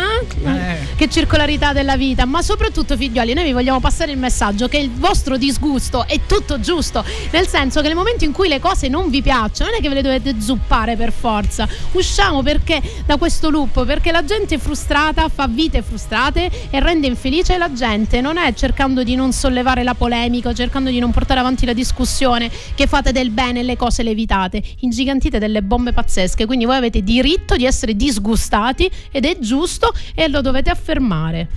Che 1.03 1.09
circolarità 1.09 1.73
della 1.73 1.97
vita. 1.97 2.25
Ma 2.25 2.41
soprattutto, 2.41 2.95
figlioli, 2.95 3.33
noi 3.33 3.43
vi 3.43 3.51
vogliamo 3.51 3.81
passare 3.81 4.11
il 4.11 4.17
messaggio 4.17 4.69
che 4.69 4.77
il 4.77 4.89
vostro 4.89 5.35
disgusto 5.35 6.07
è 6.07 6.21
tutto 6.25 6.59
giusto. 6.61 7.03
Nel 7.31 7.47
senso 7.47 7.81
che 7.81 7.87
nel 7.87 7.97
momento 7.97 8.23
in 8.23 8.31
cui 8.31 8.47
le 8.47 8.59
cose 8.59 8.87
non 8.87 9.09
vi 9.09 9.21
piacciono, 9.21 9.69
non 9.69 9.79
è 9.79 9.81
che 9.81 9.89
ve 9.89 9.95
le 9.95 10.01
dovete 10.01 10.39
zuppare 10.39 10.95
per 10.95 11.11
forza. 11.11 11.67
Usciamo 11.91 12.41
perché 12.41 12.81
da 13.05 13.17
questo 13.17 13.49
loop, 13.49 13.85
perché 13.85 14.11
la 14.11 14.23
gente 14.23 14.57
frustrata 14.57 15.27
fa 15.27 15.47
vite 15.47 15.81
frustrate 15.81 16.49
e 16.69 16.79
rende 16.79 17.07
infelice 17.07 17.57
la 17.57 17.71
gente. 17.73 18.21
Non 18.21 18.37
è 18.37 18.53
cercando 18.53 19.03
di 19.03 19.15
non 19.15 19.33
sollevare 19.33 19.83
la 19.83 19.95
polemica, 19.95 20.53
cercando 20.53 20.89
di 20.89 20.99
non 20.99 21.11
portare 21.11 21.41
avanti 21.41 21.65
la 21.65 21.73
discussione, 21.73 22.49
che 22.75 22.87
fate 22.87 23.11
del 23.11 23.29
bene 23.29 23.59
e 23.59 23.63
le 23.63 23.75
cose 23.75 24.03
le 24.03 24.11
evitate. 24.11 24.63
Ingigantite 24.79 25.37
delle 25.37 25.61
bombe 25.61 25.91
pazzesche. 25.91 26.45
Quindi 26.45 26.63
voi 26.63 26.77
avete 26.77 27.01
diritto 27.01 27.57
di 27.57 27.65
essere 27.65 27.93
disgustati 27.93 28.89
ed 29.11 29.25
è 29.25 29.37
giusto 29.39 29.93
e 30.15 30.29
lo 30.29 30.39
dovete 30.39 30.69
affermare. 30.69 30.91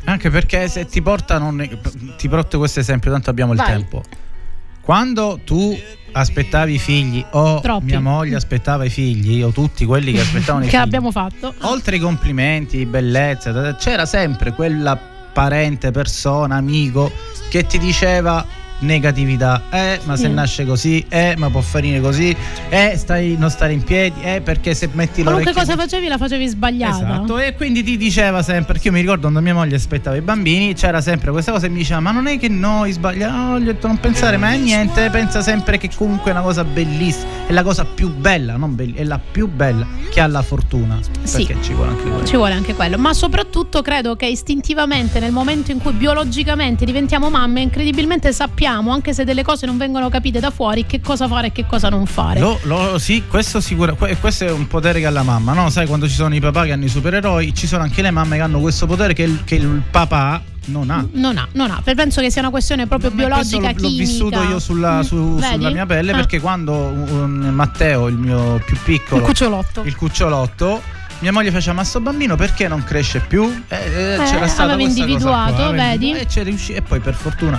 Anche 0.05 0.31
perché 0.31 0.69
se 0.69 0.87
ti 0.87 1.03
portano, 1.03 1.55
ti 2.17 2.29
porto 2.29 2.59
questo 2.59 2.81
esempio, 2.81 3.11
tanto 3.11 3.31
abbiamo 3.31 3.53
il 3.53 3.59
Vai. 3.59 3.67
tempo. 3.67 4.03
Quando 4.81 5.41
tu 5.45 5.77
aspettavi 6.13 6.75
i 6.75 6.79
figli 6.79 7.25
o 7.33 7.61
Troppi. 7.61 7.85
mia 7.87 8.01
moglie 8.01 8.37
aspettava 8.37 8.85
i 8.85 8.89
figli 8.89 9.43
o 9.43 9.51
tutti 9.51 9.85
quelli 9.85 10.13
che 10.13 10.21
aspettavano 10.21 10.65
i 10.65 10.69
che 10.69 10.71
figli. 10.71 10.81
Che 10.81 10.87
abbiamo 10.87 11.11
fatto. 11.11 11.55
Oltre 11.63 11.97
i 11.97 11.99
complimenti, 11.99 12.87
bellezza, 12.87 13.75
c'era 13.75 14.07
sempre 14.07 14.53
quella 14.53 14.97
parente, 14.97 15.91
persona, 15.91 16.57
amico 16.57 17.13
che 17.51 17.67
ti 17.67 17.79
diceva 17.79 18.45
negatività. 18.81 19.63
Eh, 19.71 20.01
ma 20.05 20.17
se 20.17 20.29
mm. 20.29 20.35
nasce 20.35 20.65
così, 20.65 21.05
eh, 21.09 21.35
ma 21.37 21.51
può 21.51 21.61
finire 21.61 22.01
così, 22.01 22.35
eh, 22.69 22.95
stai, 22.97 23.37
non 23.39 23.51
stare 23.51 23.73
in 23.73 23.83
piedi, 23.83 24.21
eh, 24.23 24.41
perché 24.41 24.75
se 24.75 24.89
metti 24.93 25.23
la 25.23 25.31
Qualunque 25.31 25.53
cosa 25.53 25.77
facevi 25.77 26.09
la 26.09 26.19
facevi 26.19 26.47
sbagliata. 26.47 26.97
Esatto, 26.97 27.39
e 27.39 27.55
quindi 27.55 27.83
ti 27.83 27.97
diceva 27.97 28.43
sempre, 28.43 28.75
perché 28.75 28.89
io 28.89 28.95
mi 28.95 29.01
ricordo 29.01 29.23
quando 29.23 29.41
mia 29.41 29.55
moglie 29.55 29.77
aspettava 29.77 30.17
i 30.17 30.21
bambini, 30.21 30.75
c'era 30.75 31.01
sempre 31.01 31.31
questa 31.31 31.53
cosa 31.53 31.67
e 31.67 31.69
mi 31.69 31.79
diceva, 31.79 32.01
ma 32.01 32.11
non 32.11 32.27
è 32.27 32.39
che 32.39 32.49
noi 32.49 32.93
sbagliamo, 32.93 33.55
oh, 33.55 33.59
gli 33.59 33.69
ho 33.69 33.73
detto 33.73 33.87
non 33.87 33.99
pensare 33.99 34.37
mai 34.37 34.57
a 34.57 34.61
niente, 34.61 35.09
pensa 35.11 35.41
sempre 35.43 35.79
che 35.79 35.91
comunque 35.95 36.31
è 36.31 36.35
una 36.35 36.43
cosa 36.43 36.65
bellissima, 36.65 37.47
è 37.47 37.53
la 37.53 37.63
cosa 37.63 37.85
più 37.85 38.13
bella, 38.13 38.57
non 38.57 38.75
bella, 38.75 38.97
è 38.97 39.05
la 39.05 39.19
più 39.19 39.49
bella 39.49 39.87
che 40.11 40.21
ha 40.21 40.27
la 40.27 40.43
fortuna. 40.43 40.99
Sì, 41.23 41.45
perché 41.45 41.63
ci 41.63 41.73
vuole 41.73 41.91
anche 41.91 42.03
quello. 42.03 42.25
Ci 42.25 42.37
vuole 42.37 42.55
anche 42.55 42.75
quello, 42.75 42.99
ma 42.99 43.15
soprattutto 43.15 43.83
credo 43.83 44.17
che 44.17 44.27
istintivamente 44.27 45.19
nel 45.21 45.33
momento 45.33 45.71
in 45.71 45.79
cui 45.79 45.93
biologicamente 45.93 46.85
diventiamo 46.85 47.31
mamme, 47.31 47.63
incredibilmente 47.63 48.33
sappiamo 48.33 48.66
sappiamo, 48.67 48.91
anche 48.91 49.15
se 49.15 49.25
delle 49.25 49.45
cose 49.45 49.65
non 49.65 49.77
vengono 49.77 50.09
capite 50.09 50.41
da 50.41 50.51
fuori, 50.51 50.87
che 50.87 51.01
cosa 51.01 51.29
fare 51.29 51.49
e 51.49 51.53
che 51.53 51.67
cosa 51.67 51.89
non 51.89 52.05
fare. 52.07 52.41
Lo, 52.41 52.59
lo, 52.65 52.99
sì, 52.99 53.23
questo 53.29 53.61
sicuramente. 53.61 54.17
Questo 54.17 54.45
è 54.45 54.51
un 54.51 54.67
potere 54.67 54.99
che 54.99 55.07
ha 55.07 55.11
la 55.11 55.23
mamma, 55.23 55.53
no? 55.53 55.71
Sai, 55.71 55.87
quando 55.87 56.09
ci 56.09 56.15
sono 56.15 56.35
i 56.35 56.41
papà 56.41 56.65
che 56.65 56.73
hanno 56.73 56.85
i 56.85 56.89
supereroi, 56.89 57.55
ci 57.55 57.67
sono 57.67 57.85
anche 57.85 58.03
le 58.03 58.11
mamme 58.11 58.37
che 58.37 58.43
hanno 58.43 58.61
questo 58.61 58.87
potere 58.87 59.15
che 59.15 59.23
il, 59.23 59.45
che 59.45 59.55
il 59.55 59.83
papà 59.89 60.43
non 60.67 60.91
ha. 60.91 61.07
Non 61.13 61.39
ha, 61.39 61.47
non 61.53 61.71
ha. 61.71 61.81
Penso 61.83 62.21
che 62.21 62.31
sia 62.31 62.41
una 62.41 62.51
questione 62.51 62.87
proprio 62.89 63.11
non 63.11 63.19
biologica. 63.19 63.71
L'ho, 63.71 63.83
l'ho 63.83 63.89
vissuto 63.89 64.43
io 64.43 64.59
sulla, 64.59 65.03
su, 65.05 65.17
mm, 65.17 65.39
sulla 65.39 65.71
mia 65.71 65.87
pelle 65.87 66.13
ah. 66.13 66.17
perché 66.17 66.41
quando 66.41 66.73
um, 66.73 67.51
Matteo, 67.53 68.09
il 68.09 68.17
mio 68.17 68.61
più 68.65 68.77
piccolo, 68.83 69.21
il 69.21 69.27
cucciolotto, 69.27 69.83
il 69.85 69.95
cucciolotto 69.95 70.96
mia 71.21 71.33
moglie 71.33 71.51
faceva 71.51 71.77
ma 71.77 71.85
sto 71.85 72.01
bambino 72.01 72.37
perché 72.37 72.69
non 72.69 72.85
cresce 72.85 73.21
più? 73.21 73.65
Eh, 73.69 73.77
eh, 73.77 74.17
c'era 74.25 74.47
stato 74.47 74.79
individuato, 74.79 75.55
qua, 75.55 75.71
vedi? 75.73 76.13
E, 76.13 76.27
riuscito, 76.43 76.79
e 76.79 76.83
poi 76.83 77.01
per 77.01 77.15
fortuna 77.15 77.59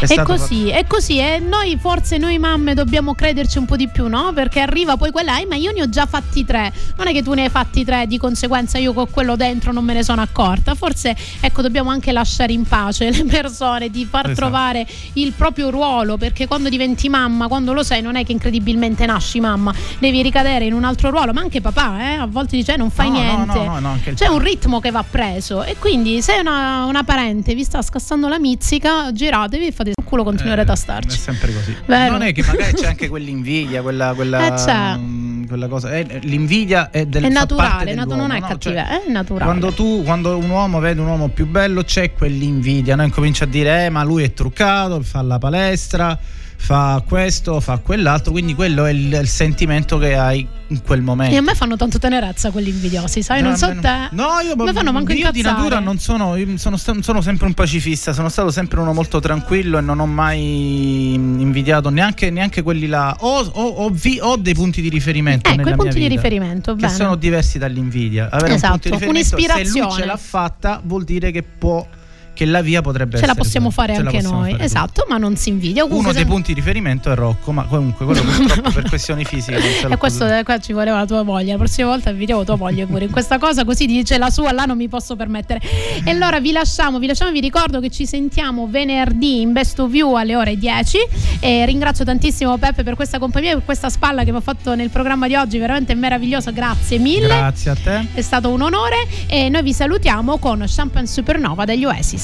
È, 0.00 0.06
è 0.06 0.22
così, 0.22 0.64
fatto... 0.64 0.78
è 0.78 0.86
così. 0.86 1.18
E 1.18 1.38
noi 1.38 1.78
forse 1.80 2.18
noi 2.18 2.38
mamme 2.38 2.74
dobbiamo 2.74 3.14
crederci 3.14 3.58
un 3.58 3.66
po' 3.66 3.76
di 3.76 3.88
più, 3.88 4.08
no? 4.08 4.32
Perché 4.34 4.60
arriva 4.60 4.96
poi 4.96 5.12
quella, 5.12 5.40
eh, 5.40 5.46
ma 5.46 5.54
io 5.54 5.70
ne 5.70 5.82
ho 5.82 5.88
già 5.88 6.06
fatti 6.06 6.44
tre. 6.44 6.72
Non 6.96 7.06
è 7.06 7.12
che 7.12 7.22
tu 7.22 7.32
ne 7.34 7.44
hai 7.44 7.50
fatti 7.50 7.84
tre, 7.84 8.06
di 8.08 8.18
conseguenza 8.18 8.78
io 8.78 8.92
con 8.92 9.08
quello 9.10 9.36
dentro 9.36 9.72
non 9.72 9.84
me 9.84 9.94
ne 9.94 10.02
sono 10.02 10.20
accorta. 10.20 10.74
Forse 10.74 11.14
ecco, 11.40 11.62
dobbiamo 11.62 11.90
anche 11.90 12.10
lasciare 12.10 12.52
in 12.52 12.64
pace 12.64 13.10
le 13.14 13.24
persone 13.24 13.90
di 13.90 14.04
far 14.04 14.26
esatto. 14.26 14.40
trovare 14.40 14.84
il 15.14 15.32
proprio 15.32 15.70
ruolo. 15.70 16.16
Perché 16.16 16.48
quando 16.48 16.68
diventi 16.68 17.08
mamma, 17.08 17.46
quando 17.46 17.72
lo 17.72 17.84
sei, 17.84 18.02
non 18.02 18.16
è 18.16 18.24
che 18.24 18.32
incredibilmente 18.32 19.06
nasci 19.06 19.38
mamma, 19.38 19.72
devi 20.00 20.20
ricadere 20.20 20.64
in 20.64 20.72
un 20.72 20.82
altro 20.82 21.10
ruolo, 21.10 21.32
ma 21.32 21.40
anche 21.40 21.60
papà, 21.60 22.10
eh? 22.10 22.14
A 22.14 22.26
volte 22.26 22.56
dice 22.56 22.71
non 22.76 22.90
fai 22.90 23.10
no, 23.10 23.14
niente. 23.14 23.64
No, 23.64 23.78
no, 23.78 23.98
C'è 24.14 24.26
un 24.26 24.38
ritmo 24.38 24.80
che 24.80 24.90
va 24.90 25.04
preso. 25.08 25.62
E 25.64 25.76
quindi 25.78 26.22
se 26.22 26.38
una, 26.40 26.84
una 26.84 27.04
parente 27.04 27.54
vi 27.54 27.64
sta 27.64 27.82
scassando 27.82 28.28
la 28.28 28.38
mizzica, 28.38 29.12
giratevi 29.12 29.66
e 29.66 29.72
fate 29.72 29.90
il 29.90 30.04
culo, 30.04 30.24
continuerete 30.24 30.68
eh, 30.68 30.72
a 30.72 30.76
starci. 30.76 31.16
È 31.16 31.20
sempre 31.20 31.52
così. 31.52 31.76
Vero? 31.86 32.12
Non 32.12 32.22
è 32.22 32.32
che 32.32 32.44
magari 32.44 32.72
c'è 32.74 32.86
anche 32.86 33.08
quell'invidia, 33.10 33.82
quella, 33.82 34.12
quella, 34.14 34.54
eh, 34.54 34.96
mh, 34.96 35.46
quella 35.46 35.68
cosa. 35.68 35.92
Eh, 35.92 36.20
l'invidia 36.22 36.90
è 36.90 37.06
del 37.06 37.24
È 37.24 37.28
naturale, 37.28 37.94
nato, 37.94 38.14
non 38.14 38.30
è 38.30 38.40
no? 38.40 38.46
cattiva, 38.46 38.84
cioè, 38.86 39.04
è 39.04 39.10
naturale. 39.10 39.44
Quando 39.44 39.72
tu, 39.72 40.02
quando 40.04 40.36
un 40.36 40.50
uomo 40.50 40.78
vede 40.80 41.00
un 41.00 41.08
uomo 41.08 41.28
più 41.28 41.46
bello, 41.46 41.82
c'è 41.82 42.12
quell'invidia, 42.12 42.96
no? 42.96 43.02
Incomincia 43.02 43.44
a 43.44 43.48
dire, 43.48 43.86
eh, 43.86 43.88
ma 43.90 44.02
lui 44.02 44.22
è 44.24 44.32
truccato, 44.32 45.00
fa 45.02 45.22
la 45.22 45.38
palestra 45.38 46.18
fa 46.56 47.02
questo, 47.06 47.60
fa 47.60 47.78
quell'altro, 47.78 48.32
quindi 48.32 48.54
quello 48.54 48.84
è 48.84 48.92
il, 48.92 49.12
il, 49.12 49.28
sentimento 49.28 49.98
che 49.98 50.16
hai 50.16 50.46
in 50.68 50.82
quel 50.82 51.02
momento. 51.02 51.34
E 51.34 51.38
a 51.38 51.42
me 51.42 51.54
fanno 51.54 51.76
tanto 51.76 51.98
tenerezza 51.98 52.50
quelli 52.50 52.70
invidiosi, 52.70 53.22
sai? 53.22 53.42
No, 53.42 53.48
non 53.48 53.56
so 53.56 53.66
te. 53.80 54.08
No, 54.12 54.38
io, 54.44 54.54
mi 54.56 54.72
fanno 54.72 54.92
manco 54.92 55.12
io 55.12 55.30
di 55.30 55.42
natura 55.42 55.80
non 55.80 55.98
sono, 55.98 56.36
sono, 56.56 56.76
sono, 56.76 57.20
sempre 57.20 57.46
un 57.46 57.54
pacifista, 57.54 58.12
sono 58.12 58.28
stato 58.28 58.50
sempre 58.50 58.80
uno 58.80 58.92
molto 58.92 59.20
tranquillo 59.20 59.78
e 59.78 59.80
non 59.80 59.98
ho 59.98 60.06
mai 60.06 61.14
invidiato 61.14 61.90
neanche, 61.90 62.30
neanche 62.30 62.62
quelli 62.62 62.86
là. 62.86 63.16
Ho, 63.20 63.40
ho, 63.40 63.66
ho, 63.66 63.90
vi, 63.90 64.18
ho, 64.20 64.36
dei 64.36 64.54
punti 64.54 64.80
di 64.80 64.88
riferimento. 64.88 65.50
Eh, 65.50 65.56
quei 65.56 65.74
punti 65.74 65.98
di 65.98 66.08
riferimento, 66.08 66.74
che 66.74 66.82
bene. 66.82 66.94
sono 66.94 67.16
diversi 67.16 67.58
dall'invidia. 67.58 68.28
Avere 68.30 68.54
esatto, 68.54 68.88
un 68.88 68.98
punto 68.98 69.12
di 69.12 69.18
esatto, 69.18 69.36
riferimento, 69.36 69.70
se 69.70 69.80
lui 69.80 69.90
ce 69.92 70.04
l'ha 70.04 70.16
fatta, 70.16 70.80
vuol 70.84 71.04
dire 71.04 71.30
che 71.30 71.42
può 71.42 71.86
che 72.34 72.44
la 72.44 72.62
via 72.62 72.80
potrebbe 72.80 73.12
ce 73.12 73.24
essere. 73.24 73.32
La 73.32 73.42
possiamo 73.42 73.70
fare 73.70 73.94
anche 73.94 74.20
noi, 74.20 74.52
fare 74.52 74.64
esatto, 74.64 75.04
ma 75.08 75.18
non 75.18 75.36
si 75.36 75.50
invidia. 75.50 75.84
Uno 75.84 76.12
dei 76.12 76.24
punti 76.24 76.52
di 76.52 76.60
riferimento 76.60 77.10
è 77.10 77.14
Rocco, 77.14 77.52
ma 77.52 77.64
comunque 77.64 78.04
quello 78.04 78.22
purtroppo 78.22 78.70
per 78.70 78.84
questioni 78.88 79.24
fisiche. 79.24 79.86
e 79.88 79.96
questo 79.96 80.26
qua 80.44 80.58
ci 80.58 80.72
voleva 80.72 80.98
la 80.98 81.06
tua 81.06 81.22
voglia. 81.22 81.52
La 81.52 81.58
prossima 81.58 81.88
volta 81.88 82.10
invidiamo 82.10 82.44
tua 82.44 82.56
voglia 82.56 82.86
pure 82.86 83.04
in 83.04 83.10
questa 83.10 83.38
cosa, 83.38 83.64
così 83.64 83.86
dice 83.86 84.18
la 84.18 84.30
sua, 84.30 84.52
là 84.52 84.64
non 84.64 84.76
mi 84.76 84.88
posso 84.88 85.16
permettere. 85.16 85.60
E 86.04 86.10
allora 86.10 86.40
vi 86.40 86.52
lasciamo, 86.52 86.98
vi 86.98 87.06
lasciamo, 87.06 87.30
vi 87.30 87.40
ricordo 87.40 87.80
che 87.80 87.90
ci 87.90 88.06
sentiamo 88.06 88.66
venerdì 88.68 89.40
in 89.40 89.52
Best 89.52 89.78
of 89.78 89.92
You 89.92 90.14
alle 90.14 90.36
ore 90.36 90.56
10. 90.56 90.98
E 91.40 91.66
ringrazio 91.66 92.04
tantissimo 92.04 92.56
Peppe 92.56 92.82
per 92.82 92.94
questa 92.94 93.18
compagnia 93.18 93.52
e 93.52 93.54
per 93.54 93.64
questa 93.64 93.90
spalla 93.90 94.24
che 94.24 94.30
mi 94.30 94.38
ha 94.38 94.40
fatto 94.40 94.74
nel 94.74 94.90
programma 94.90 95.26
di 95.26 95.34
oggi, 95.34 95.58
veramente 95.58 95.94
meravigliosa. 95.94 96.50
Grazie 96.50 96.98
mille. 96.98 97.26
Grazie 97.26 97.70
a 97.70 97.76
te. 97.76 98.06
È 98.14 98.20
stato 98.20 98.50
un 98.50 98.62
onore 98.62 99.06
e 99.26 99.48
noi 99.48 99.62
vi 99.62 99.72
salutiamo 99.72 100.38
con 100.38 100.64
Champagne 100.66 101.06
Supernova 101.06 101.64
degli 101.64 101.84
Oasis. 101.84 102.21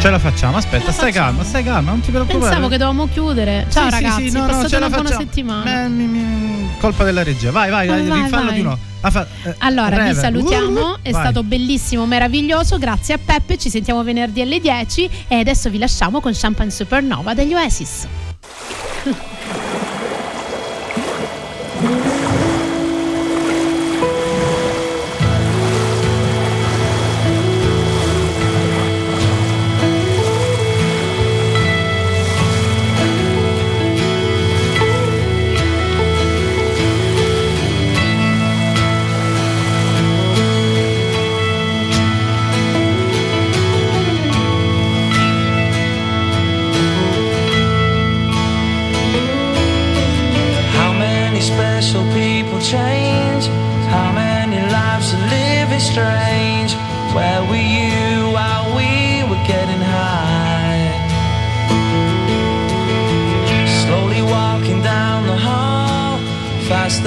Ce 0.00 0.10
la 0.10 0.18
facciamo, 0.20 0.56
aspetta, 0.56 0.92
stai 0.92 1.10
calma, 1.10 1.42
stai 1.42 1.64
calma, 1.64 1.90
non 1.90 2.00
ti 2.00 2.10
preoccupare. 2.10 2.38
Pensavo 2.38 2.68
che 2.68 2.76
dovevamo 2.76 3.08
chiudere. 3.08 3.66
Ciao 3.68 3.86
sì, 3.86 3.90
ragazzi, 3.90 4.22
sì, 4.22 4.30
sì, 4.30 4.36
no, 4.36 4.44
è 4.44 4.48
passata 4.48 4.88
no, 4.88 5.00
una 5.00 5.10
settimana. 5.10 5.84
Eh, 5.84 5.88
mi, 5.88 6.04
mi, 6.04 6.70
colpa 6.78 7.02
della 7.02 7.24
regia. 7.24 7.50
Vai, 7.50 7.68
vai, 7.68 7.88
vai, 7.88 8.06
vai 8.06 8.22
rifallo 8.22 8.46
vai. 8.46 8.54
di 8.54 8.62
nuovo. 8.62 8.78
Fa, 9.00 9.26
eh, 9.42 9.54
allora, 9.58 9.88
Rever. 9.88 10.14
vi 10.14 10.20
salutiamo, 10.20 10.90
uh, 10.90 10.98
è 11.02 11.10
vai. 11.10 11.20
stato 11.20 11.42
bellissimo, 11.42 12.06
meraviglioso. 12.06 12.78
Grazie 12.78 13.14
a 13.14 13.18
Peppe, 13.24 13.58
ci 13.58 13.70
sentiamo 13.70 14.04
venerdì 14.04 14.40
alle 14.40 14.60
10 14.60 15.10
e 15.26 15.34
adesso 15.36 15.68
vi 15.68 15.78
lasciamo 15.78 16.20
con 16.20 16.30
Champagne 16.32 16.70
Supernova 16.70 17.34
degli 17.34 17.54
Oasis. 17.54 18.06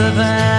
the 0.01 0.11
van. 0.13 0.50